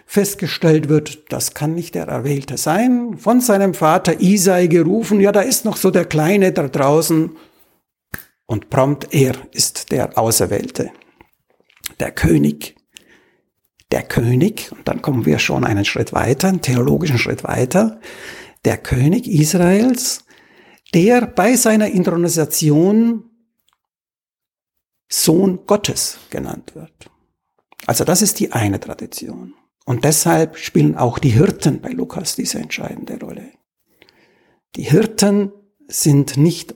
festgestellt 0.06 0.88
wird, 0.88 1.32
das 1.32 1.54
kann 1.54 1.74
nicht 1.74 1.94
der 1.94 2.06
Erwählte 2.06 2.56
sein, 2.56 3.16
von 3.16 3.40
seinem 3.40 3.74
Vater 3.74 4.20
Isai 4.20 4.66
gerufen, 4.66 5.20
ja, 5.20 5.32
da 5.32 5.40
ist 5.40 5.64
noch 5.64 5.76
so 5.76 5.90
der 5.90 6.04
Kleine 6.04 6.52
da 6.52 6.68
draußen. 6.68 7.36
Und 8.46 8.68
prompt 8.68 9.14
er 9.14 9.34
ist 9.52 9.90
der 9.90 10.18
Auserwählte, 10.18 10.90
der 11.98 12.10
König. 12.10 12.76
Der 13.90 14.02
König, 14.02 14.70
und 14.72 14.86
dann 14.88 15.02
kommen 15.02 15.24
wir 15.24 15.38
schon 15.38 15.64
einen 15.64 15.84
Schritt 15.84 16.12
weiter, 16.12 16.48
einen 16.48 16.60
theologischen 16.60 17.18
Schritt 17.18 17.44
weiter, 17.44 18.00
der 18.64 18.76
König 18.76 19.28
Israels, 19.28 20.24
der 20.94 21.26
bei 21.26 21.54
seiner 21.56 21.88
Intronisation 21.88 23.30
Sohn 25.08 25.66
Gottes 25.66 26.18
genannt 26.30 26.74
wird. 26.74 27.10
Also 27.86 28.04
das 28.04 28.22
ist 28.22 28.40
die 28.40 28.52
eine 28.52 28.80
Tradition. 28.80 29.54
Und 29.84 30.04
deshalb 30.04 30.56
spielen 30.56 30.96
auch 30.96 31.18
die 31.18 31.30
Hirten 31.30 31.80
bei 31.80 31.90
Lukas 31.90 32.36
diese 32.36 32.58
entscheidende 32.58 33.18
Rolle. 33.20 33.50
Die 34.76 34.82
Hirten 34.82 35.52
sind 35.88 36.36
nicht 36.36 36.74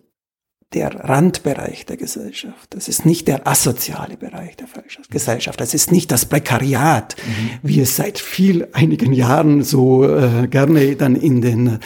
der 0.74 0.94
Randbereich 0.94 1.86
der 1.86 1.96
Gesellschaft. 1.96 2.74
Das 2.74 2.88
ist 2.88 3.06
nicht 3.06 3.26
der 3.26 3.46
asoziale 3.48 4.18
Bereich 4.18 4.54
der 4.56 4.68
Gesellschaft. 5.08 5.58
Das 5.60 5.72
ist 5.72 5.90
nicht 5.90 6.10
das 6.10 6.26
Prekariat, 6.26 7.16
mhm. 7.16 7.50
wie 7.62 7.80
es 7.80 7.96
seit 7.96 8.18
viel, 8.18 8.68
einigen 8.72 9.14
Jahren 9.14 9.62
so 9.62 10.04
äh, 10.04 10.46
gerne 10.46 10.94
dann 10.96 11.16
in 11.16 11.40
den 11.40 11.78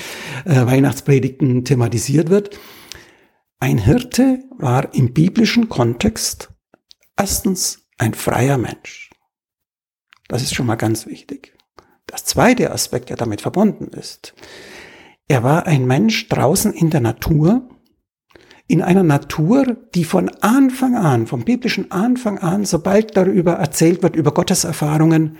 äh, 0.45 0.67
Weihnachtspredigten 0.67 1.65
thematisiert 1.65 2.29
wird. 2.29 2.59
Ein 3.63 3.79
Hirte 3.79 4.43
war 4.59 4.93
im 4.93 5.15
biblischen 5.15 5.69
Kontext 5.69 6.53
erstens 7.17 7.87
ein 7.97 8.13
freier 8.13 8.59
Mensch. 8.59 9.11
Das 10.27 10.43
ist 10.43 10.53
schon 10.53 10.67
mal 10.67 10.75
ganz 10.75 11.07
wichtig. 11.07 11.57
Das 12.07 12.25
zweite 12.25 12.73
Aspekt, 12.73 13.11
der 13.11 13.17
damit 13.17 13.41
verbunden 13.41 13.97
ist, 13.97 14.35
er 15.29 15.45
war 15.45 15.69
ein 15.69 15.87
Mensch 15.87 16.29
draußen 16.29 16.73
in 16.73 16.91
der 16.91 17.03
Natur, 17.03 17.69
in 18.67 18.83
einer 18.83 19.05
Natur, 19.05 19.77
die 19.95 20.03
von 20.03 20.29
Anfang 20.41 20.97
an, 20.97 21.29
vom 21.29 21.45
biblischen 21.45 21.93
Anfang 21.93 22.39
an, 22.39 22.65
sobald 22.65 23.17
darüber 23.17 23.53
erzählt 23.53 24.03
wird, 24.03 24.17
über 24.17 24.35
Gottes 24.35 24.65
Erfahrungen, 24.65 25.37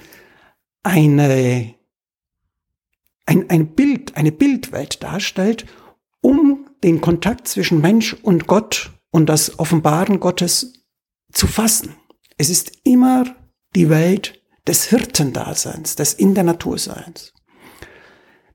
eine, 0.85 1.75
ein, 3.27 3.51
ein 3.51 3.75
Bild, 3.75 4.17
eine 4.17 4.31
Bildwelt 4.31 5.03
darstellt, 5.03 5.67
um 6.21 6.62
den 6.83 7.01
Kontakt 7.01 7.49
zwischen 7.49 7.81
Mensch 7.81 8.15
und 8.23 8.47
Gott 8.47 8.91
und 9.11 9.27
das 9.27 9.59
Offenbaren 9.59 10.21
Gottes 10.21 10.85
zu 11.33 11.47
fassen. 11.47 11.95
Es 12.39 12.51
ist 12.51 12.73
immer 12.85 13.37
die 13.75 13.89
Welt 13.89 14.43
des 14.67 14.85
Hirtendaseins, 14.87 15.97
des 15.97 16.15
in 16.15 16.35
der 16.35 16.45
Naturseins. 16.45 17.33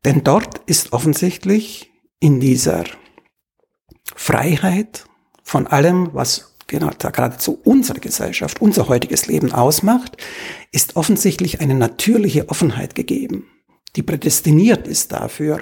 Denn 0.06 0.24
dort 0.24 0.62
ist 0.66 0.94
offensichtlich 0.94 1.92
in 2.20 2.40
dieser 2.40 2.86
Freiheit 4.16 5.06
von 5.44 5.68
allem, 5.68 6.10
was 6.14 6.56
genau, 6.68 6.92
geradezu 6.98 7.60
unsere 7.64 8.00
Gesellschaft, 8.00 8.62
unser 8.62 8.88
heutiges 8.88 9.28
Leben 9.28 9.52
ausmacht, 9.52 10.18
ist 10.72 10.96
offensichtlich 10.96 11.62
eine 11.62 11.76
natürliche 11.76 12.50
Offenheit 12.50 12.96
gegeben, 12.96 13.50
die 13.96 14.04
prädestiniert 14.04 14.88
ist 14.88 15.12
dafür, 15.12 15.62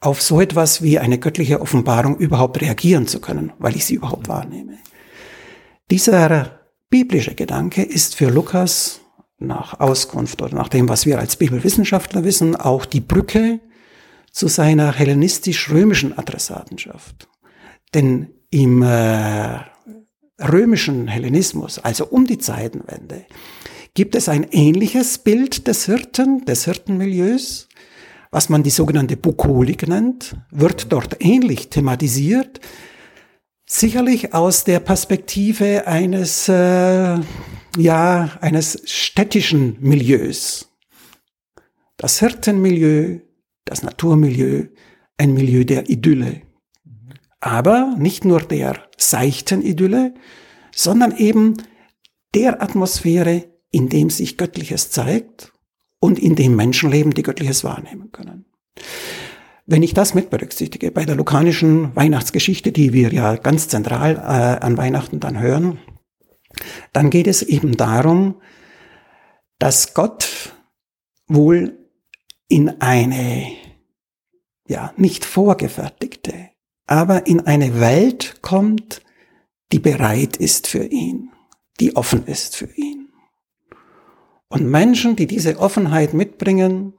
auf 0.00 0.22
so 0.22 0.40
etwas 0.40 0.82
wie 0.82 0.98
eine 0.98 1.18
göttliche 1.18 1.60
Offenbarung 1.60 2.16
überhaupt 2.18 2.60
reagieren 2.60 3.06
zu 3.06 3.20
können, 3.20 3.52
weil 3.58 3.76
ich 3.76 3.84
sie 3.84 3.94
überhaupt 3.94 4.28
wahrnehme. 4.28 4.78
Dieser 5.90 6.60
biblische 6.90 7.34
Gedanke 7.34 7.82
ist 7.82 8.14
für 8.14 8.28
Lukas 8.28 9.00
nach 9.38 9.80
Auskunft 9.80 10.42
oder 10.42 10.54
nach 10.54 10.68
dem, 10.68 10.88
was 10.88 11.06
wir 11.06 11.18
als 11.18 11.36
Bibelwissenschaftler 11.36 12.24
wissen, 12.24 12.56
auch 12.56 12.84
die 12.84 13.00
Brücke 13.00 13.60
zu 14.32 14.48
seiner 14.48 14.92
hellenistisch-römischen 14.92 16.16
Adressatenschaft. 16.16 17.28
Denn 17.94 18.28
im 18.50 18.82
äh, 18.82 19.60
römischen 20.40 21.08
Hellenismus, 21.08 21.78
also 21.78 22.06
um 22.06 22.26
die 22.26 22.38
Zeitenwende, 22.38 23.26
gibt 23.94 24.14
es 24.14 24.28
ein 24.28 24.46
ähnliches 24.50 25.18
Bild 25.18 25.66
des 25.66 25.86
Hirten, 25.86 26.44
des 26.44 26.64
Hirtenmilieus, 26.64 27.65
was 28.30 28.48
man 28.48 28.62
die 28.62 28.70
sogenannte 28.70 29.16
Bukolik 29.16 29.88
nennt, 29.88 30.36
wird 30.50 30.92
dort 30.92 31.16
ähnlich 31.20 31.70
thematisiert. 31.70 32.60
Sicherlich 33.68 34.34
aus 34.34 34.64
der 34.64 34.80
Perspektive 34.80 35.86
eines, 35.86 36.48
äh, 36.48 37.18
ja, 37.76 38.30
eines 38.40 38.82
städtischen 38.84 39.76
Milieus. 39.80 40.70
Das 41.96 42.20
Hirtenmilieu, 42.20 43.20
das 43.64 43.82
Naturmilieu, 43.82 44.66
ein 45.18 45.34
Milieu 45.34 45.64
der 45.64 45.88
Idylle. 45.88 46.42
Aber 47.40 47.94
nicht 47.98 48.24
nur 48.24 48.40
der 48.40 48.82
seichten 48.96 49.62
Idylle, 49.62 50.14
sondern 50.74 51.16
eben 51.16 51.56
der 52.34 52.62
Atmosphäre, 52.62 53.46
in 53.70 53.88
dem 53.88 54.10
sich 54.10 54.36
Göttliches 54.36 54.90
zeigt 54.90 55.52
und 56.06 56.20
in 56.20 56.36
dem 56.36 56.54
Menschenleben 56.54 57.14
die 57.14 57.24
Göttliches 57.24 57.64
wahrnehmen 57.64 58.12
können. 58.12 58.44
Wenn 59.66 59.82
ich 59.82 59.92
das 59.92 60.14
mit 60.14 60.30
berücksichtige, 60.30 60.92
bei 60.92 61.04
der 61.04 61.16
lukanischen 61.16 61.96
Weihnachtsgeschichte, 61.96 62.70
die 62.70 62.92
wir 62.92 63.12
ja 63.12 63.34
ganz 63.34 63.66
zentral 63.66 64.14
äh, 64.14 64.64
an 64.64 64.76
Weihnachten 64.76 65.18
dann 65.18 65.40
hören, 65.40 65.80
dann 66.92 67.10
geht 67.10 67.26
es 67.26 67.42
eben 67.42 67.76
darum, 67.76 68.40
dass 69.58 69.94
Gott 69.94 70.54
wohl 71.26 71.76
in 72.46 72.80
eine, 72.80 73.50
ja, 74.68 74.92
nicht 74.96 75.24
vorgefertigte, 75.24 76.50
aber 76.86 77.26
in 77.26 77.40
eine 77.40 77.80
Welt 77.80 78.42
kommt, 78.42 79.02
die 79.72 79.80
bereit 79.80 80.36
ist 80.36 80.68
für 80.68 80.84
ihn, 80.84 81.32
die 81.80 81.96
offen 81.96 82.26
ist 82.26 82.54
für 82.54 82.72
ihn. 82.76 83.05
Und 84.48 84.70
Menschen, 84.70 85.16
die 85.16 85.26
diese 85.26 85.58
Offenheit 85.58 86.14
mitbringen, 86.14 86.92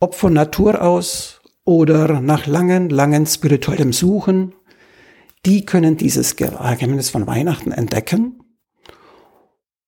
ob 0.00 0.14
von 0.14 0.32
Natur 0.32 0.82
aus 0.82 1.40
oder 1.64 2.20
nach 2.20 2.46
langen, 2.46 2.88
langen 2.88 3.26
spirituellem 3.26 3.92
Suchen, 3.92 4.54
die 5.44 5.64
können 5.66 5.96
dieses 5.96 6.36
Geheimnis 6.36 7.10
von 7.10 7.26
Weihnachten 7.26 7.72
entdecken. 7.72 8.42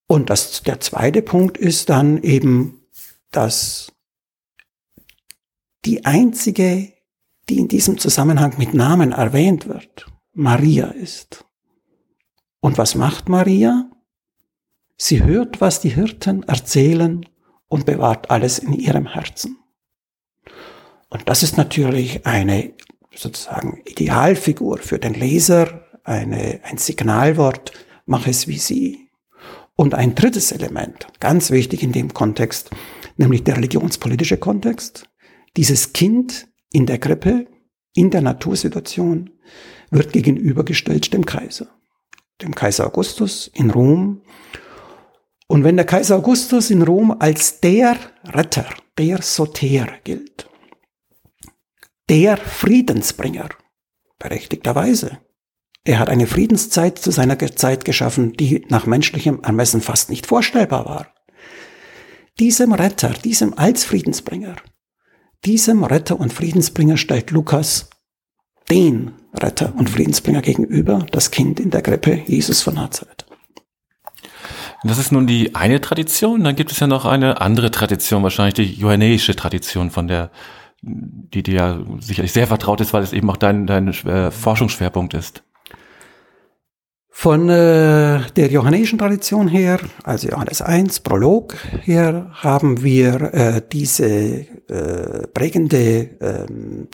Und 0.06 0.30
das, 0.30 0.62
der 0.62 0.80
zweite 0.80 1.22
Punkt 1.22 1.56
ist 1.56 1.88
dann 1.90 2.22
eben, 2.22 2.82
dass 3.30 3.92
die 5.84 6.04
einzige, 6.04 6.92
die 7.48 7.58
in 7.58 7.68
diesem 7.68 7.98
Zusammenhang 7.98 8.54
mit 8.58 8.74
Namen 8.74 9.12
erwähnt 9.12 9.68
wird, 9.68 10.06
Maria 10.32 10.88
ist. 10.88 11.44
Und 12.60 12.78
was 12.78 12.94
macht 12.94 13.28
Maria? 13.28 13.90
Sie 14.96 15.22
hört, 15.22 15.60
was 15.60 15.80
die 15.80 15.90
Hirten 15.90 16.42
erzählen 16.44 17.26
und 17.68 17.86
bewahrt 17.86 18.30
alles 18.30 18.58
in 18.58 18.72
ihrem 18.72 19.06
Herzen. 19.06 19.58
Und 21.08 21.28
das 21.28 21.42
ist 21.42 21.56
natürlich 21.56 22.26
eine 22.26 22.74
sozusagen 23.14 23.82
Idealfigur 23.86 24.78
für 24.78 24.98
den 24.98 25.14
Leser, 25.14 25.84
eine, 26.04 26.60
ein 26.64 26.78
Signalwort, 26.78 27.72
mach 28.06 28.26
es 28.26 28.48
wie 28.48 28.58
sie. 28.58 29.08
Und 29.76 29.94
ein 29.94 30.14
drittes 30.14 30.52
Element, 30.52 31.06
ganz 31.20 31.50
wichtig 31.50 31.82
in 31.82 31.92
dem 31.92 32.14
Kontext, 32.14 32.70
nämlich 33.16 33.42
der 33.44 33.56
religionspolitische 33.56 34.36
Kontext. 34.36 35.08
Dieses 35.56 35.92
Kind 35.92 36.48
in 36.70 36.86
der 36.86 36.98
Krippe, 36.98 37.46
in 37.94 38.10
der 38.10 38.20
Natursituation, 38.20 39.30
wird 39.90 40.12
gegenübergestellt 40.12 41.12
dem 41.12 41.26
Kaiser. 41.26 41.68
Dem 42.42 42.54
Kaiser 42.54 42.86
Augustus 42.86 43.50
in 43.54 43.70
Rom. 43.70 44.22
Und 45.54 45.62
wenn 45.62 45.76
der 45.76 45.86
Kaiser 45.86 46.16
Augustus 46.16 46.70
in 46.70 46.82
Rom 46.82 47.14
als 47.20 47.60
der 47.60 47.96
Retter, 48.24 48.66
der 48.98 49.22
Soter 49.22 49.86
gilt, 50.02 50.50
der 52.08 52.36
Friedensbringer, 52.36 53.50
berechtigterweise. 54.18 55.18
Er 55.84 56.00
hat 56.00 56.08
eine 56.08 56.26
Friedenszeit 56.26 56.98
zu 56.98 57.12
seiner 57.12 57.38
Zeit 57.38 57.84
geschaffen, 57.84 58.32
die 58.32 58.66
nach 58.68 58.86
menschlichem 58.86 59.44
Ermessen 59.44 59.80
fast 59.80 60.10
nicht 60.10 60.26
vorstellbar 60.26 60.86
war. 60.86 61.14
Diesem 62.40 62.72
Retter, 62.72 63.10
diesem 63.10 63.56
als 63.56 63.84
Friedensbringer, 63.84 64.56
diesem 65.44 65.84
Retter 65.84 66.18
und 66.18 66.32
Friedensbringer 66.32 66.96
stellt 66.96 67.30
Lukas 67.30 67.90
den 68.68 69.12
Retter 69.32 69.72
und 69.76 69.88
Friedensbringer 69.88 70.42
gegenüber, 70.42 71.06
das 71.12 71.30
Kind 71.30 71.60
in 71.60 71.70
der 71.70 71.82
Krippe, 71.82 72.22
Jesus 72.26 72.60
von 72.60 72.74
Nazareth. 72.74 73.13
Das 74.84 74.98
ist 74.98 75.12
nun 75.12 75.26
die 75.26 75.54
eine 75.54 75.80
Tradition, 75.80 76.44
dann 76.44 76.56
gibt 76.56 76.70
es 76.70 76.78
ja 76.78 76.86
noch 76.86 77.06
eine 77.06 77.40
andere 77.40 77.70
Tradition, 77.70 78.22
wahrscheinlich 78.22 78.54
die 78.54 78.74
johannäische 78.74 79.34
Tradition, 79.34 79.90
von 79.90 80.08
der 80.08 80.30
die 80.86 81.42
dir 81.42 81.54
ja 81.54 81.78
sicherlich 82.00 82.32
sehr 82.32 82.46
vertraut 82.46 82.80
ist, 82.80 82.92
weil 82.92 83.02
es 83.02 83.12
eben 83.12 83.30
auch 83.30 83.36
dein, 83.36 83.66
dein 83.66 83.88
äh, 83.88 84.30
Forschungsschwerpunkt 84.30 85.14
ist. 85.14 85.42
Von 87.08 87.48
äh, 87.48 88.20
der 88.36 88.48
johannäischen 88.50 88.98
Tradition 88.98 89.48
her, 89.48 89.78
also 90.02 90.28
Johannes 90.28 90.60
1, 90.60 91.00
Prolog 91.00 91.56
her, 91.82 92.30
haben 92.32 92.82
wir 92.82 93.32
äh, 93.32 93.62
diese 93.72 94.04
äh, 94.04 95.26
prägende 95.28 96.20
äh, 96.20 96.46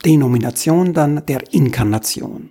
Denomination 0.04 0.92
dann 0.92 1.24
der 1.26 1.52
Inkarnation. 1.52 2.50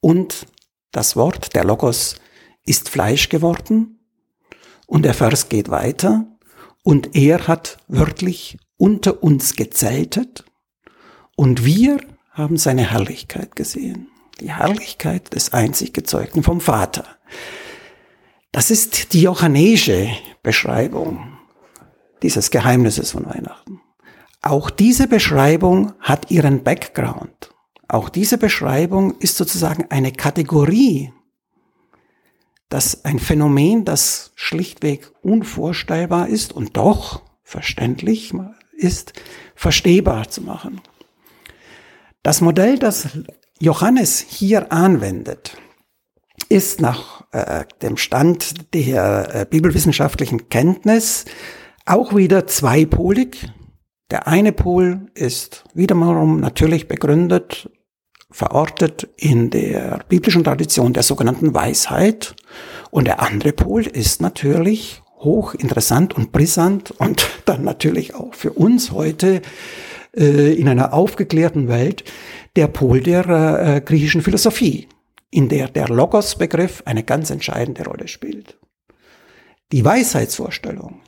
Und 0.00 0.46
das 0.92 1.16
Wort, 1.16 1.54
der 1.54 1.64
Logos, 1.64 2.16
ist 2.64 2.90
Fleisch 2.90 3.28
geworden. 3.30 3.99
Und 4.90 5.04
der 5.04 5.14
Vers 5.14 5.48
geht 5.48 5.70
weiter. 5.70 6.26
Und 6.82 7.14
er 7.14 7.46
hat 7.46 7.78
wörtlich 7.86 8.58
unter 8.76 9.22
uns 9.22 9.54
gezeltet 9.54 10.44
und 11.36 11.64
wir 11.64 12.00
haben 12.32 12.56
seine 12.56 12.90
Herrlichkeit 12.90 13.54
gesehen. 13.54 14.08
Die 14.40 14.52
Herrlichkeit 14.52 15.32
des 15.32 15.52
einzig 15.52 15.92
Gezeugten 15.92 16.42
vom 16.42 16.60
Vater. 16.60 17.04
Das 18.50 18.72
ist 18.72 19.12
die 19.12 19.22
johannäische 19.22 20.08
Beschreibung 20.42 21.38
dieses 22.24 22.50
Geheimnisses 22.50 23.12
von 23.12 23.26
Weihnachten. 23.26 23.80
Auch 24.42 24.70
diese 24.70 25.06
Beschreibung 25.06 25.92
hat 26.00 26.32
ihren 26.32 26.64
Background. 26.64 27.54
Auch 27.86 28.08
diese 28.08 28.38
Beschreibung 28.38 29.16
ist 29.20 29.36
sozusagen 29.36 29.86
eine 29.90 30.10
Kategorie, 30.10 31.12
das 32.70 33.04
ein 33.04 33.18
Phänomen, 33.18 33.84
das 33.84 34.32
schlichtweg 34.36 35.12
unvorstellbar 35.22 36.28
ist 36.28 36.52
und 36.52 36.76
doch 36.76 37.22
verständlich 37.42 38.32
ist, 38.72 39.12
verstehbar 39.54 40.30
zu 40.30 40.40
machen. 40.40 40.80
Das 42.22 42.40
Modell, 42.40 42.78
das 42.78 43.08
Johannes 43.58 44.20
hier 44.20 44.72
anwendet, 44.72 45.58
ist 46.48 46.80
nach 46.80 47.24
äh, 47.32 47.64
dem 47.82 47.96
Stand 47.96 48.72
der 48.72 49.34
äh, 49.34 49.46
bibelwissenschaftlichen 49.48 50.48
Kenntnis 50.48 51.24
auch 51.86 52.14
wieder 52.14 52.46
zweipolig. 52.46 53.50
Der 54.10 54.26
eine 54.28 54.52
Pol 54.52 55.10
ist 55.14 55.64
wiederum 55.74 56.40
natürlich 56.40 56.88
begründet, 56.88 57.68
verortet 58.30 59.08
in 59.16 59.50
der 59.50 60.04
biblischen 60.08 60.44
Tradition 60.44 60.92
der 60.92 61.02
sogenannten 61.02 61.54
Weisheit. 61.54 62.34
Und 62.90 63.06
der 63.06 63.20
andere 63.20 63.52
Pol 63.52 63.86
ist 63.86 64.20
natürlich 64.20 65.02
hochinteressant 65.18 66.14
und 66.14 66.32
brisant 66.32 66.92
und 66.92 67.28
dann 67.44 67.64
natürlich 67.64 68.14
auch 68.14 68.34
für 68.34 68.52
uns 68.52 68.92
heute 68.92 69.42
äh, 70.16 70.54
in 70.54 70.68
einer 70.68 70.92
aufgeklärten 70.92 71.68
Welt 71.68 72.04
der 72.56 72.68
Pol 72.68 73.00
der 73.00 73.28
äh, 73.28 73.80
griechischen 73.80 74.22
Philosophie, 74.22 74.88
in 75.30 75.48
der 75.48 75.68
der 75.68 75.88
Logos-Begriff 75.88 76.82
eine 76.86 77.04
ganz 77.04 77.30
entscheidende 77.30 77.84
Rolle 77.84 78.08
spielt. 78.08 78.58
Die 79.72 79.84
Weisheitsvorstellung 79.84 81.00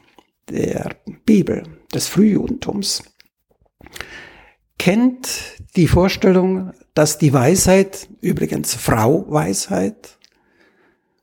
der 0.49 0.97
Bibel, 1.25 1.65
des 1.93 2.09
Frühjudentums, 2.09 3.03
kennt 4.83 5.63
die 5.77 5.87
Vorstellung, 5.87 6.73
dass 6.93 7.17
die 7.17 7.33
Weisheit, 7.33 8.09
übrigens 8.21 8.75
Frau 8.75 9.25
Weisheit, 9.31 10.19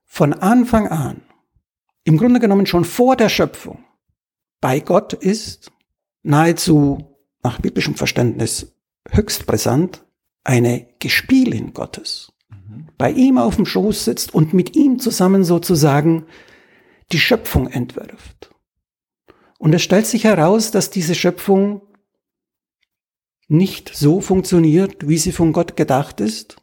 von 0.06 0.32
Anfang 0.32 0.88
an, 0.88 1.24
im 2.06 2.17
Grunde 2.17 2.39
genommen 2.39 2.67
schon 2.67 2.86
vor 2.86 3.17
der 3.17 3.28
Schöpfung, 3.28 3.84
bei 4.62 4.80
Gott 4.80 5.12
ist, 5.12 5.74
nahezu 6.24 7.17
nach 7.43 7.60
biblischem 7.60 7.95
Verständnis 7.95 8.78
höchst 9.10 9.45
brisant, 9.45 10.06
eine 10.45 10.88
Gespielin 11.00 11.74
Gottes. 11.74 12.32
Mhm. 12.48 12.88
Bei 12.98 13.12
ihm 13.12 13.38
auf 13.38 13.58
dem 13.58 13.65
Schoß 13.65 14.06
sitzt 14.06 14.34
und 14.34 14.54
mit 14.54 14.78
ihm 14.78 15.00
zusammen 15.00 15.43
sozusagen 15.43 16.28
die 17.12 17.19
Schöpfung 17.19 17.67
entwirft. 17.67 18.52
Und 19.58 19.74
es 19.76 19.82
stellt 19.82 20.08
sich 20.08 20.24
heraus, 20.24 20.72
dass 20.72 20.91
diese 20.91 21.13
Schöpfung 21.13 21.82
nicht 23.50 23.94
so 23.94 24.22
funktioniert, 24.22 25.08
wie 25.08 25.18
sie 25.18 25.32
von 25.32 25.52
Gott 25.52 25.76
gedacht 25.76 26.22
ist. 26.22 26.56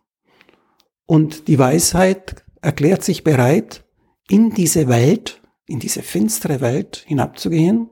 Und 1.04 1.48
die 1.48 1.58
Weisheit 1.58 2.44
erklärt 2.62 3.04
sich 3.04 3.22
bereit, 3.22 3.84
in 4.28 4.50
diese 4.50 4.88
Welt, 4.88 5.40
in 5.66 5.78
diese 5.78 6.02
finstere 6.02 6.60
Welt 6.60 7.04
hinabzugehen 7.06 7.90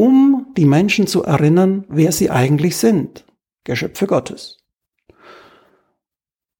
um 0.00 0.46
die 0.56 0.64
Menschen 0.64 1.06
zu 1.06 1.24
erinnern, 1.24 1.84
wer 1.90 2.10
sie 2.10 2.30
eigentlich 2.30 2.78
sind. 2.78 3.26
Geschöpfe 3.64 4.06
Gottes. 4.06 4.56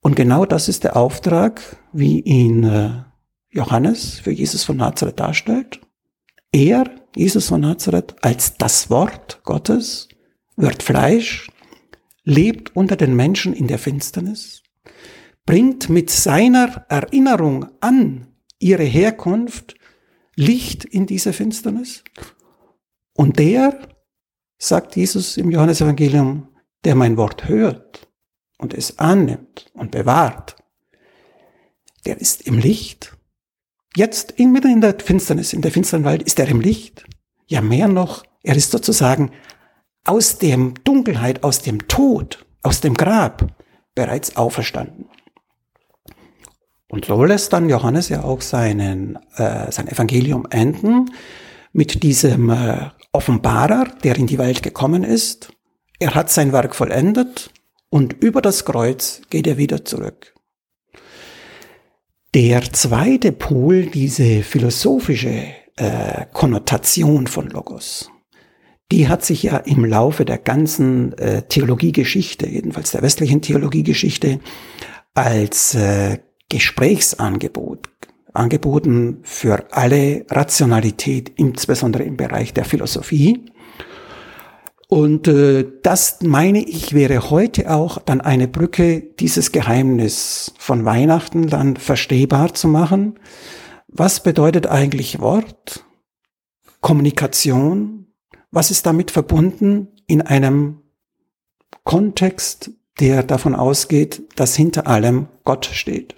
Und 0.02 0.14
genau 0.14 0.44
das 0.44 0.68
ist 0.68 0.84
der 0.84 0.94
Auftrag, 0.94 1.78
wie 1.92 2.20
ihn 2.20 2.64
äh, 2.64 3.02
Johannes 3.48 4.20
für 4.20 4.30
Jesus 4.30 4.64
von 4.64 4.76
Nazareth 4.76 5.20
darstellt. 5.20 5.80
Er, 6.52 6.84
Jesus 7.16 7.48
von 7.48 7.62
Nazareth, 7.62 8.14
als 8.20 8.58
das 8.58 8.90
Wort 8.90 9.40
Gottes, 9.44 10.08
wird 10.60 10.82
Fleisch, 10.82 11.50
lebt 12.24 12.74
unter 12.76 12.96
den 12.96 13.14
Menschen 13.16 13.52
in 13.52 13.66
der 13.66 13.78
Finsternis, 13.78 14.62
bringt 15.46 15.88
mit 15.88 16.10
seiner 16.10 16.86
Erinnerung 16.88 17.66
an 17.80 18.28
ihre 18.58 18.84
Herkunft 18.84 19.74
Licht 20.36 20.84
in 20.84 21.06
diese 21.06 21.32
Finsternis. 21.32 22.04
Und 23.14 23.38
der, 23.38 23.88
sagt 24.58 24.96
Jesus 24.96 25.36
im 25.36 25.50
Johannesevangelium, 25.50 26.48
der 26.84 26.94
mein 26.94 27.16
Wort 27.16 27.48
hört 27.48 28.08
und 28.58 28.74
es 28.74 28.98
annimmt 28.98 29.70
und 29.74 29.90
bewahrt, 29.90 30.56
der 32.06 32.20
ist 32.20 32.46
im 32.46 32.58
Licht. 32.58 33.16
Jetzt 33.96 34.32
inmitten 34.32 34.70
in 34.70 34.80
der 34.80 34.98
Finsternis, 34.98 35.52
in 35.52 35.62
der 35.62 35.72
finsteren 35.72 36.04
Welt, 36.04 36.22
ist 36.22 36.38
er 36.38 36.48
im 36.48 36.60
Licht. 36.60 37.04
Ja, 37.46 37.60
mehr 37.60 37.88
noch, 37.88 38.24
er 38.42 38.56
ist 38.56 38.70
sozusagen 38.70 39.32
aus 40.04 40.38
dem 40.38 40.74
Dunkelheit, 40.84 41.44
aus 41.44 41.62
dem 41.62 41.86
Tod, 41.88 42.46
aus 42.62 42.80
dem 42.80 42.94
Grab 42.94 43.46
bereits 43.94 44.36
auferstanden. 44.36 45.06
Und 46.88 47.04
so 47.04 47.24
lässt 47.24 47.52
dann 47.52 47.68
Johannes 47.68 48.08
ja 48.08 48.24
auch 48.24 48.40
seinen, 48.40 49.16
äh, 49.36 49.70
sein 49.70 49.88
Evangelium 49.88 50.46
enden 50.50 51.10
mit 51.72 52.02
diesem 52.02 52.50
äh, 52.50 52.90
Offenbarer, 53.12 53.86
der 54.02 54.16
in 54.16 54.26
die 54.26 54.38
Welt 54.38 54.62
gekommen 54.62 55.04
ist. 55.04 55.52
Er 55.98 56.14
hat 56.14 56.30
sein 56.30 56.52
Werk 56.52 56.74
vollendet 56.74 57.50
und 57.90 58.12
über 58.14 58.42
das 58.42 58.64
Kreuz 58.64 59.22
geht 59.30 59.46
er 59.46 59.56
wieder 59.56 59.84
zurück. 59.84 60.34
Der 62.34 62.62
zweite 62.72 63.32
Pol, 63.32 63.86
diese 63.86 64.42
philosophische 64.42 65.46
äh, 65.76 66.26
Konnotation 66.32 67.26
von 67.26 67.48
Logos, 67.50 68.10
die 68.90 69.08
hat 69.08 69.24
sich 69.24 69.42
ja 69.44 69.56
im 69.58 69.84
Laufe 69.84 70.24
der 70.24 70.38
ganzen 70.38 71.16
äh, 71.18 71.42
Theologiegeschichte, 71.42 72.48
jedenfalls 72.48 72.90
der 72.90 73.02
westlichen 73.02 73.40
Theologiegeschichte, 73.40 74.40
als 75.14 75.74
äh, 75.74 76.18
Gesprächsangebot 76.48 77.88
angeboten 78.32 79.18
für 79.22 79.72
alle 79.72 80.24
Rationalität, 80.28 81.32
insbesondere 81.36 82.04
im 82.04 82.16
Bereich 82.16 82.52
der 82.52 82.64
Philosophie. 82.64 83.44
Und 84.88 85.28
äh, 85.28 85.66
das 85.82 86.18
meine 86.22 86.62
ich 86.62 86.92
wäre 86.92 87.30
heute 87.30 87.70
auch 87.70 87.98
dann 87.98 88.20
eine 88.20 88.48
Brücke, 88.48 89.00
dieses 89.00 89.52
Geheimnis 89.52 90.52
von 90.58 90.84
Weihnachten 90.84 91.46
dann 91.46 91.76
verstehbar 91.76 92.54
zu 92.54 92.66
machen. 92.66 93.18
Was 93.86 94.22
bedeutet 94.22 94.66
eigentlich 94.66 95.20
Wort? 95.20 95.84
Kommunikation? 96.80 97.99
Was 98.50 98.70
ist 98.70 98.86
damit 98.86 99.10
verbunden 99.10 99.88
in 100.06 100.22
einem 100.22 100.82
Kontext, 101.84 102.72
der 102.98 103.22
davon 103.22 103.54
ausgeht, 103.54 104.22
dass 104.36 104.56
hinter 104.56 104.86
allem 104.86 105.28
Gott 105.44 105.66
steht? 105.66 106.16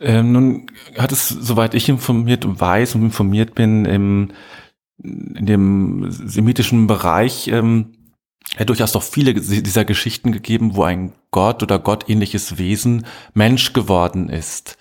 Ähm, 0.00 0.32
nun 0.32 0.66
hat 0.98 1.12
es, 1.12 1.28
soweit 1.28 1.74
ich 1.74 1.88
informiert 1.88 2.44
und 2.44 2.60
weiß 2.60 2.94
und 2.94 3.02
informiert 3.02 3.54
bin, 3.54 3.84
im, 3.84 4.32
in 4.98 5.46
dem 5.46 6.06
semitischen 6.10 6.86
Bereich 6.86 7.48
ähm, 7.48 7.92
durchaus 8.66 8.92
doch 8.92 9.02
viele 9.02 9.34
dieser 9.34 9.84
Geschichten 9.84 10.30
gegeben, 10.30 10.76
wo 10.76 10.84
ein 10.84 11.12
Gott 11.30 11.62
oder 11.62 11.78
gottähnliches 11.78 12.58
Wesen 12.58 13.06
Mensch 13.32 13.72
geworden 13.72 14.28
ist. 14.28 14.78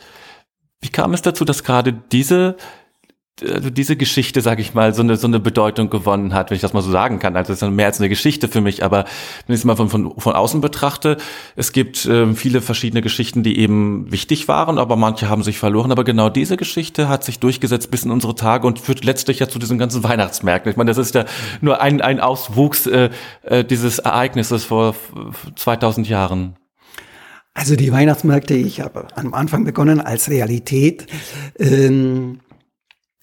Wie 0.81 0.89
kam 0.89 1.13
es 1.13 1.21
dazu, 1.21 1.45
dass 1.45 1.63
gerade 1.63 1.93
diese 1.93 2.57
also 3.41 3.71
diese 3.71 3.95
Geschichte, 3.95 4.41
sage 4.41 4.61
ich 4.61 4.75
mal, 4.75 4.93
so 4.93 5.01
eine, 5.01 5.17
so 5.17 5.25
eine 5.25 5.39
Bedeutung 5.39 5.89
gewonnen 5.89 6.33
hat, 6.33 6.49
wenn 6.49 6.55
ich 6.55 6.61
das 6.61 6.73
mal 6.73 6.81
so 6.81 6.91
sagen 6.91 7.17
kann. 7.17 7.35
Also 7.35 7.51
es 7.51 7.61
ist 7.61 7.69
mehr 7.69 7.87
als 7.87 7.99
eine 7.99 8.09
Geschichte 8.09 8.47
für 8.47 8.61
mich, 8.61 8.83
aber 8.83 9.05
wenn 9.47 9.55
ich 9.55 9.61
es 9.61 9.65
mal 9.65 9.75
von, 9.75 9.89
von, 9.89 10.13
von 10.17 10.33
außen 10.33 10.61
betrachte, 10.61 11.17
es 11.55 11.71
gibt 11.71 12.05
äh, 12.05 12.33
viele 12.35 12.61
verschiedene 12.61 13.01
Geschichten, 13.01 13.41
die 13.41 13.57
eben 13.57 14.11
wichtig 14.11 14.47
waren, 14.47 14.77
aber 14.77 14.95
manche 14.97 15.29
haben 15.29 15.41
sich 15.41 15.57
verloren. 15.57 15.91
Aber 15.91 16.03
genau 16.03 16.29
diese 16.29 16.57
Geschichte 16.57 17.09
hat 17.09 17.23
sich 17.23 17.39
durchgesetzt 17.39 17.89
bis 17.89 18.03
in 18.03 18.11
unsere 18.11 18.35
Tage 18.35 18.67
und 18.67 18.79
führt 18.79 19.03
letztlich 19.03 19.39
ja 19.39 19.49
zu 19.49 19.57
diesen 19.57 19.79
ganzen 19.79 20.03
Weihnachtsmärkten. 20.03 20.69
Ich 20.69 20.77
meine, 20.77 20.91
das 20.91 20.99
ist 20.99 21.15
ja 21.15 21.25
nur 21.59 21.81
ein, 21.81 22.01
ein 22.01 22.19
Auswuchs 22.19 22.85
äh, 22.85 23.09
äh, 23.41 23.65
dieses 23.65 23.97
Ereignisses 23.99 24.65
vor 24.65 24.95
2000 25.55 26.07
Jahren. 26.07 26.55
Also 27.55 27.75
die 27.75 27.91
Weihnachtsmärkte, 27.91 28.55
ich 28.55 28.81
habe 28.81 29.07
am 29.15 29.33
Anfang 29.33 29.63
begonnen 29.63 30.01
als 30.01 30.29
Realität. 30.29 31.07
Ähm 31.59 32.39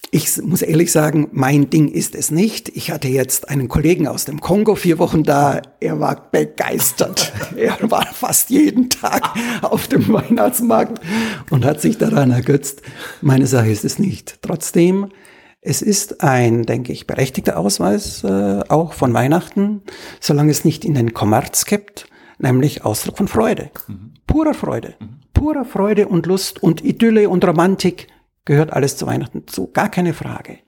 ich 0.09 0.41
muss 0.41 0.61
ehrlich 0.61 0.91
sagen, 0.91 1.29
mein 1.31 1.69
Ding 1.69 1.87
ist 1.87 2.15
es 2.15 2.31
nicht. 2.31 2.69
Ich 2.69 2.91
hatte 2.91 3.07
jetzt 3.07 3.49
einen 3.49 3.67
Kollegen 3.67 4.07
aus 4.07 4.25
dem 4.25 4.41
Kongo 4.41 4.75
vier 4.75 4.97
Wochen 4.97 5.23
da. 5.23 5.61
Er 5.79 5.99
war 5.99 6.29
begeistert. 6.31 7.31
er 7.55 7.77
war 7.89 8.05
fast 8.07 8.49
jeden 8.49 8.89
Tag 8.89 9.21
auf 9.61 9.87
dem 9.87 10.11
Weihnachtsmarkt 10.11 10.99
und 11.49 11.63
hat 11.63 11.79
sich 11.79 11.97
daran 11.97 12.31
ergötzt. 12.31 12.81
Meine 13.21 13.47
Sache 13.47 13.69
ist 13.69 13.85
es 13.85 13.99
nicht. 13.99 14.39
Trotzdem, 14.41 15.09
es 15.61 15.81
ist 15.81 16.21
ein, 16.21 16.63
denke 16.63 16.91
ich, 16.91 17.07
berechtigter 17.07 17.57
Ausweis 17.57 18.23
äh, 18.23 18.63
auch 18.67 18.93
von 18.93 19.13
Weihnachten, 19.13 19.81
solange 20.19 20.51
es 20.51 20.65
nicht 20.65 20.83
in 20.83 20.95
den 20.95 21.13
Kommerz 21.13 21.65
gibt, 21.65 22.07
nämlich 22.39 22.83
Ausdruck 22.83 23.17
von 23.17 23.27
Freude. 23.29 23.69
Mhm. 23.87 24.13
Purer 24.25 24.55
Freude. 24.55 24.95
Mhm. 24.99 25.19
Purer 25.33 25.63
Freude 25.63 26.07
und 26.07 26.25
Lust 26.25 26.61
und 26.61 26.83
Idylle 26.83 27.29
und 27.29 27.45
Romantik 27.45 28.07
gehört 28.45 28.73
alles 28.73 28.97
zu 28.97 29.07
Weihnachten 29.07 29.47
zu, 29.47 29.67
gar 29.67 29.89
keine 29.89 30.13
Frage. 30.13 30.59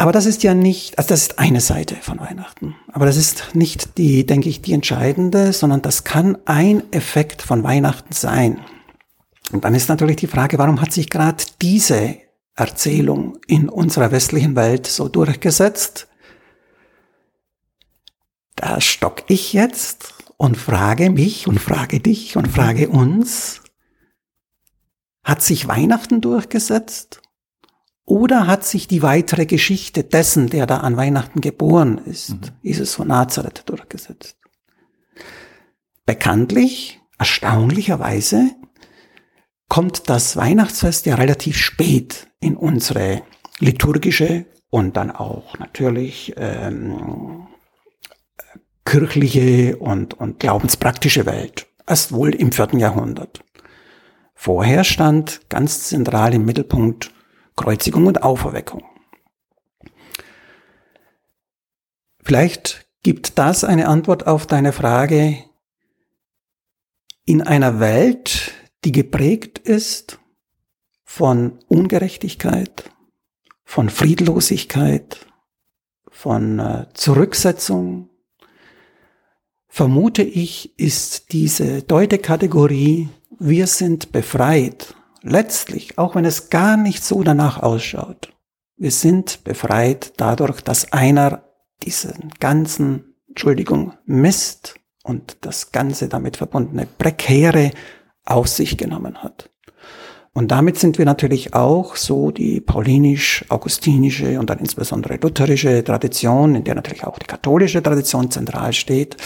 Aber 0.00 0.12
das 0.12 0.24
ist 0.24 0.42
ja 0.42 0.54
nicht, 0.54 0.96
also 0.96 1.08
das 1.08 1.22
ist 1.22 1.38
eine 1.38 1.60
Seite 1.60 1.94
von 1.96 2.18
Weihnachten. 2.20 2.74
Aber 2.90 3.04
das 3.04 3.18
ist 3.18 3.54
nicht 3.54 3.98
die, 3.98 4.24
denke 4.24 4.48
ich, 4.48 4.62
die 4.62 4.72
entscheidende, 4.72 5.52
sondern 5.52 5.82
das 5.82 6.04
kann 6.04 6.38
ein 6.46 6.90
Effekt 6.90 7.42
von 7.42 7.62
Weihnachten 7.64 8.14
sein. 8.14 8.60
Und 9.52 9.64
dann 9.64 9.74
ist 9.74 9.90
natürlich 9.90 10.16
die 10.16 10.26
Frage, 10.26 10.56
warum 10.56 10.80
hat 10.80 10.92
sich 10.92 11.10
gerade 11.10 11.44
diese 11.60 12.16
Erzählung 12.54 13.38
in 13.46 13.68
unserer 13.68 14.10
westlichen 14.10 14.56
Welt 14.56 14.86
so 14.86 15.08
durchgesetzt? 15.08 16.08
Da 18.56 18.80
stock 18.80 19.24
ich 19.28 19.52
jetzt 19.52 20.14
und 20.38 20.56
frage 20.56 21.10
mich 21.10 21.46
und 21.46 21.60
frage 21.60 22.00
dich 22.00 22.38
und 22.38 22.48
frage 22.48 22.88
uns, 22.88 23.60
hat 25.30 25.42
sich 25.42 25.68
Weihnachten 25.68 26.20
durchgesetzt? 26.20 27.22
Oder 28.04 28.48
hat 28.48 28.64
sich 28.64 28.88
die 28.88 29.02
weitere 29.02 29.46
Geschichte 29.46 30.02
dessen, 30.02 30.48
der 30.48 30.66
da 30.66 30.78
an 30.78 30.96
Weihnachten 30.96 31.40
geboren 31.40 31.98
ist, 31.98 32.30
mhm. 32.30 32.40
Jesus 32.62 32.94
von 32.94 33.06
Nazareth, 33.06 33.62
durchgesetzt? 33.66 34.36
Bekanntlich, 36.04 37.00
erstaunlicherweise, 37.18 38.50
kommt 39.68 40.10
das 40.10 40.36
Weihnachtsfest 40.36 41.06
ja 41.06 41.14
relativ 41.14 41.56
spät 41.56 42.26
in 42.40 42.56
unsere 42.56 43.22
liturgische 43.60 44.46
und 44.68 44.96
dann 44.96 45.12
auch 45.12 45.56
natürlich 45.60 46.34
ähm, 46.36 47.46
kirchliche 48.84 49.76
und, 49.76 50.14
und 50.14 50.40
glaubenspraktische 50.40 51.24
Welt. 51.26 51.68
Erst 51.86 52.10
wohl 52.10 52.34
im 52.34 52.50
vierten 52.50 52.80
Jahrhundert. 52.80 53.44
Vorher 54.42 54.84
stand 54.84 55.50
ganz 55.50 55.88
zentral 55.88 56.32
im 56.32 56.46
Mittelpunkt 56.46 57.12
Kreuzigung 57.56 58.06
und 58.06 58.22
Auferweckung. 58.22 58.82
Vielleicht 62.22 62.88
gibt 63.02 63.36
das 63.38 63.64
eine 63.64 63.86
Antwort 63.86 64.26
auf 64.26 64.46
deine 64.46 64.72
Frage, 64.72 65.44
in 67.26 67.42
einer 67.42 67.80
Welt, 67.80 68.54
die 68.86 68.92
geprägt 68.92 69.58
ist 69.58 70.18
von 71.04 71.58
Ungerechtigkeit, 71.68 72.90
von 73.62 73.90
Friedlosigkeit, 73.90 75.26
von 76.08 76.60
äh, 76.60 76.86
Zurücksetzung, 76.94 78.08
vermute 79.68 80.22
ich, 80.22 80.78
ist 80.78 81.32
diese 81.32 81.82
Deutekategorie 81.82 83.10
wir 83.38 83.66
sind 83.66 84.12
befreit. 84.12 84.94
Letztlich, 85.22 85.98
auch 85.98 86.14
wenn 86.14 86.24
es 86.24 86.50
gar 86.50 86.76
nicht 86.76 87.04
so 87.04 87.22
danach 87.22 87.62
ausschaut. 87.62 88.32
Wir 88.76 88.90
sind 88.90 89.44
befreit 89.44 90.14
dadurch, 90.16 90.62
dass 90.62 90.92
einer 90.92 91.42
diesen 91.82 92.30
ganzen, 92.40 93.14
Entschuldigung, 93.28 93.92
Mist 94.06 94.76
und 95.02 95.36
das 95.42 95.72
ganze 95.72 96.08
damit 96.08 96.38
verbundene 96.38 96.86
Prekäre 96.86 97.72
auf 98.24 98.48
sich 98.48 98.78
genommen 98.78 99.22
hat. 99.22 99.50
Und 100.32 100.50
damit 100.52 100.78
sind 100.78 100.96
wir 100.98 101.04
natürlich 101.04 101.54
auch 101.54 101.96
so 101.96 102.30
die 102.30 102.60
paulinisch-augustinische 102.60 104.38
und 104.38 104.48
dann 104.48 104.60
insbesondere 104.60 105.16
lutherische 105.16 105.82
Tradition, 105.82 106.54
in 106.54 106.64
der 106.64 106.76
natürlich 106.76 107.04
auch 107.04 107.18
die 107.18 107.26
katholische 107.26 107.82
Tradition 107.82 108.30
zentral 108.30 108.72
steht, 108.72 109.16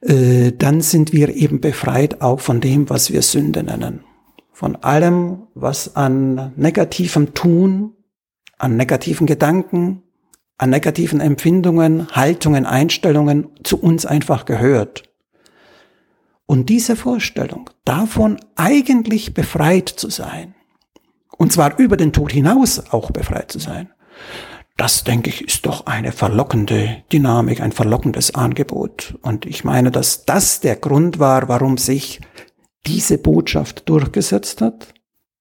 äh, 0.00 0.52
dann 0.52 0.80
sind 0.80 1.12
wir 1.12 1.34
eben 1.34 1.60
befreit 1.60 2.20
auch 2.20 2.40
von 2.40 2.60
dem, 2.60 2.88
was 2.90 3.12
wir 3.12 3.22
Sünde 3.22 3.62
nennen. 3.62 4.04
Von 4.52 4.76
allem, 4.76 5.46
was 5.54 5.96
an 5.96 6.52
negativem 6.56 7.34
Tun, 7.34 7.94
an 8.58 8.76
negativen 8.76 9.26
Gedanken, 9.26 10.02
an 10.58 10.70
negativen 10.70 11.20
Empfindungen, 11.20 12.08
Haltungen, 12.12 12.66
Einstellungen 12.66 13.48
zu 13.64 13.80
uns 13.80 14.04
einfach 14.04 14.44
gehört. 14.44 15.04
Und 16.44 16.68
diese 16.68 16.96
Vorstellung, 16.96 17.70
davon 17.84 18.38
eigentlich 18.56 19.32
befreit 19.32 19.88
zu 19.88 20.10
sein, 20.10 20.54
und 21.38 21.52
zwar 21.52 21.78
über 21.78 21.96
den 21.96 22.12
Tod 22.12 22.32
hinaus 22.32 22.92
auch 22.92 23.12
befreit 23.12 23.50
zu 23.50 23.58
sein, 23.58 23.88
das, 24.80 25.04
denke 25.04 25.28
ich, 25.28 25.42
ist 25.42 25.66
doch 25.66 25.84
eine 25.84 26.10
verlockende 26.10 27.04
Dynamik, 27.12 27.60
ein 27.60 27.72
verlockendes 27.72 28.34
Angebot. 28.34 29.18
Und 29.20 29.44
ich 29.44 29.62
meine, 29.62 29.90
dass 29.90 30.24
das 30.24 30.60
der 30.60 30.74
Grund 30.74 31.18
war, 31.18 31.48
warum 31.48 31.76
sich 31.76 32.22
diese 32.86 33.18
Botschaft 33.18 33.86
durchgesetzt 33.90 34.62
hat. 34.62 34.94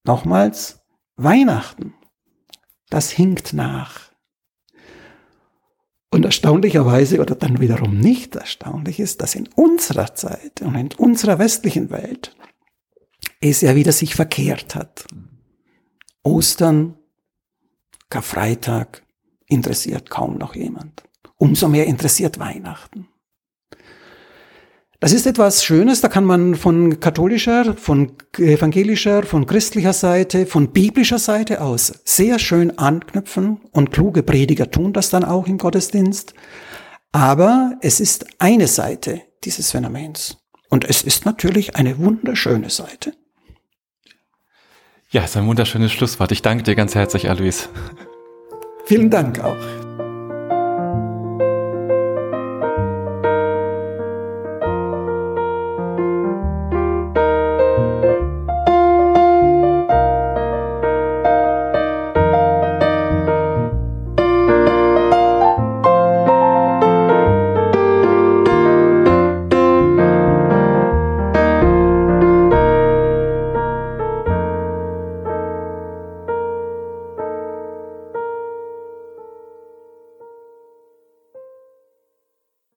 Nochmals, 0.03 0.81
Weihnachten, 1.15 1.93
das 2.89 3.11
hinkt 3.11 3.53
nach. 3.53 4.11
Und 6.11 6.25
erstaunlicherweise 6.25 7.21
oder 7.21 7.35
dann 7.35 7.61
wiederum 7.61 7.97
nicht 7.97 8.35
erstaunlich 8.35 8.99
ist, 8.99 9.21
dass 9.21 9.35
in 9.35 9.47
unserer 9.55 10.15
Zeit 10.15 10.61
und 10.61 10.75
in 10.75 10.89
unserer 10.97 11.39
westlichen 11.39 11.91
Welt 11.91 12.35
es 13.39 13.61
ja 13.61 13.73
wieder 13.75 13.93
sich 13.93 14.15
verkehrt 14.15 14.75
hat. 14.75 15.05
Ostern, 16.23 16.97
Karfreitag, 18.09 19.03
interessiert 19.49 20.09
kaum 20.09 20.37
noch 20.37 20.55
jemand. 20.55 21.03
Umso 21.35 21.67
mehr 21.67 21.85
interessiert 21.85 22.39
Weihnachten. 22.39 23.07
Das 25.01 25.13
ist 25.13 25.25
etwas 25.25 25.63
Schönes, 25.63 26.01
da 26.01 26.09
kann 26.09 26.25
man 26.25 26.55
von 26.55 26.99
katholischer, 26.99 27.73
von 27.75 28.11
evangelischer, 28.37 29.23
von 29.23 29.45
christlicher 29.45 29.93
Seite, 29.93 30.45
von 30.45 30.73
biblischer 30.73 31.19
Seite 31.19 31.61
aus 31.61 32.01
sehr 32.03 32.37
schön 32.37 32.77
anknüpfen 32.77 33.61
und 33.71 33.91
kluge 33.91 34.23
Prediger 34.23 34.69
tun 34.69 34.91
das 34.91 35.09
dann 35.09 35.23
auch 35.23 35.47
im 35.47 35.57
Gottesdienst. 35.57 36.33
Aber 37.13 37.77
es 37.81 38.01
ist 38.01 38.25
eine 38.39 38.67
Seite 38.67 39.21
dieses 39.45 39.71
Phänomens. 39.71 40.37
Und 40.69 40.83
es 40.83 41.01
ist 41.01 41.25
natürlich 41.25 41.77
eine 41.77 41.97
wunderschöne 41.97 42.69
Seite. 42.69 43.13
Ja, 45.11 45.23
ist 45.23 45.35
ein 45.37 45.47
wunderschönes 45.47 45.91
Schlusswort. 45.91 46.31
Ich 46.31 46.41
danke 46.41 46.63
dir 46.63 46.75
ganz 46.75 46.93
herzlich, 46.93 47.29
Alois. 47.29 47.69
Vielen 48.89 49.11
Dank 49.11 49.39
auch. 49.39 49.88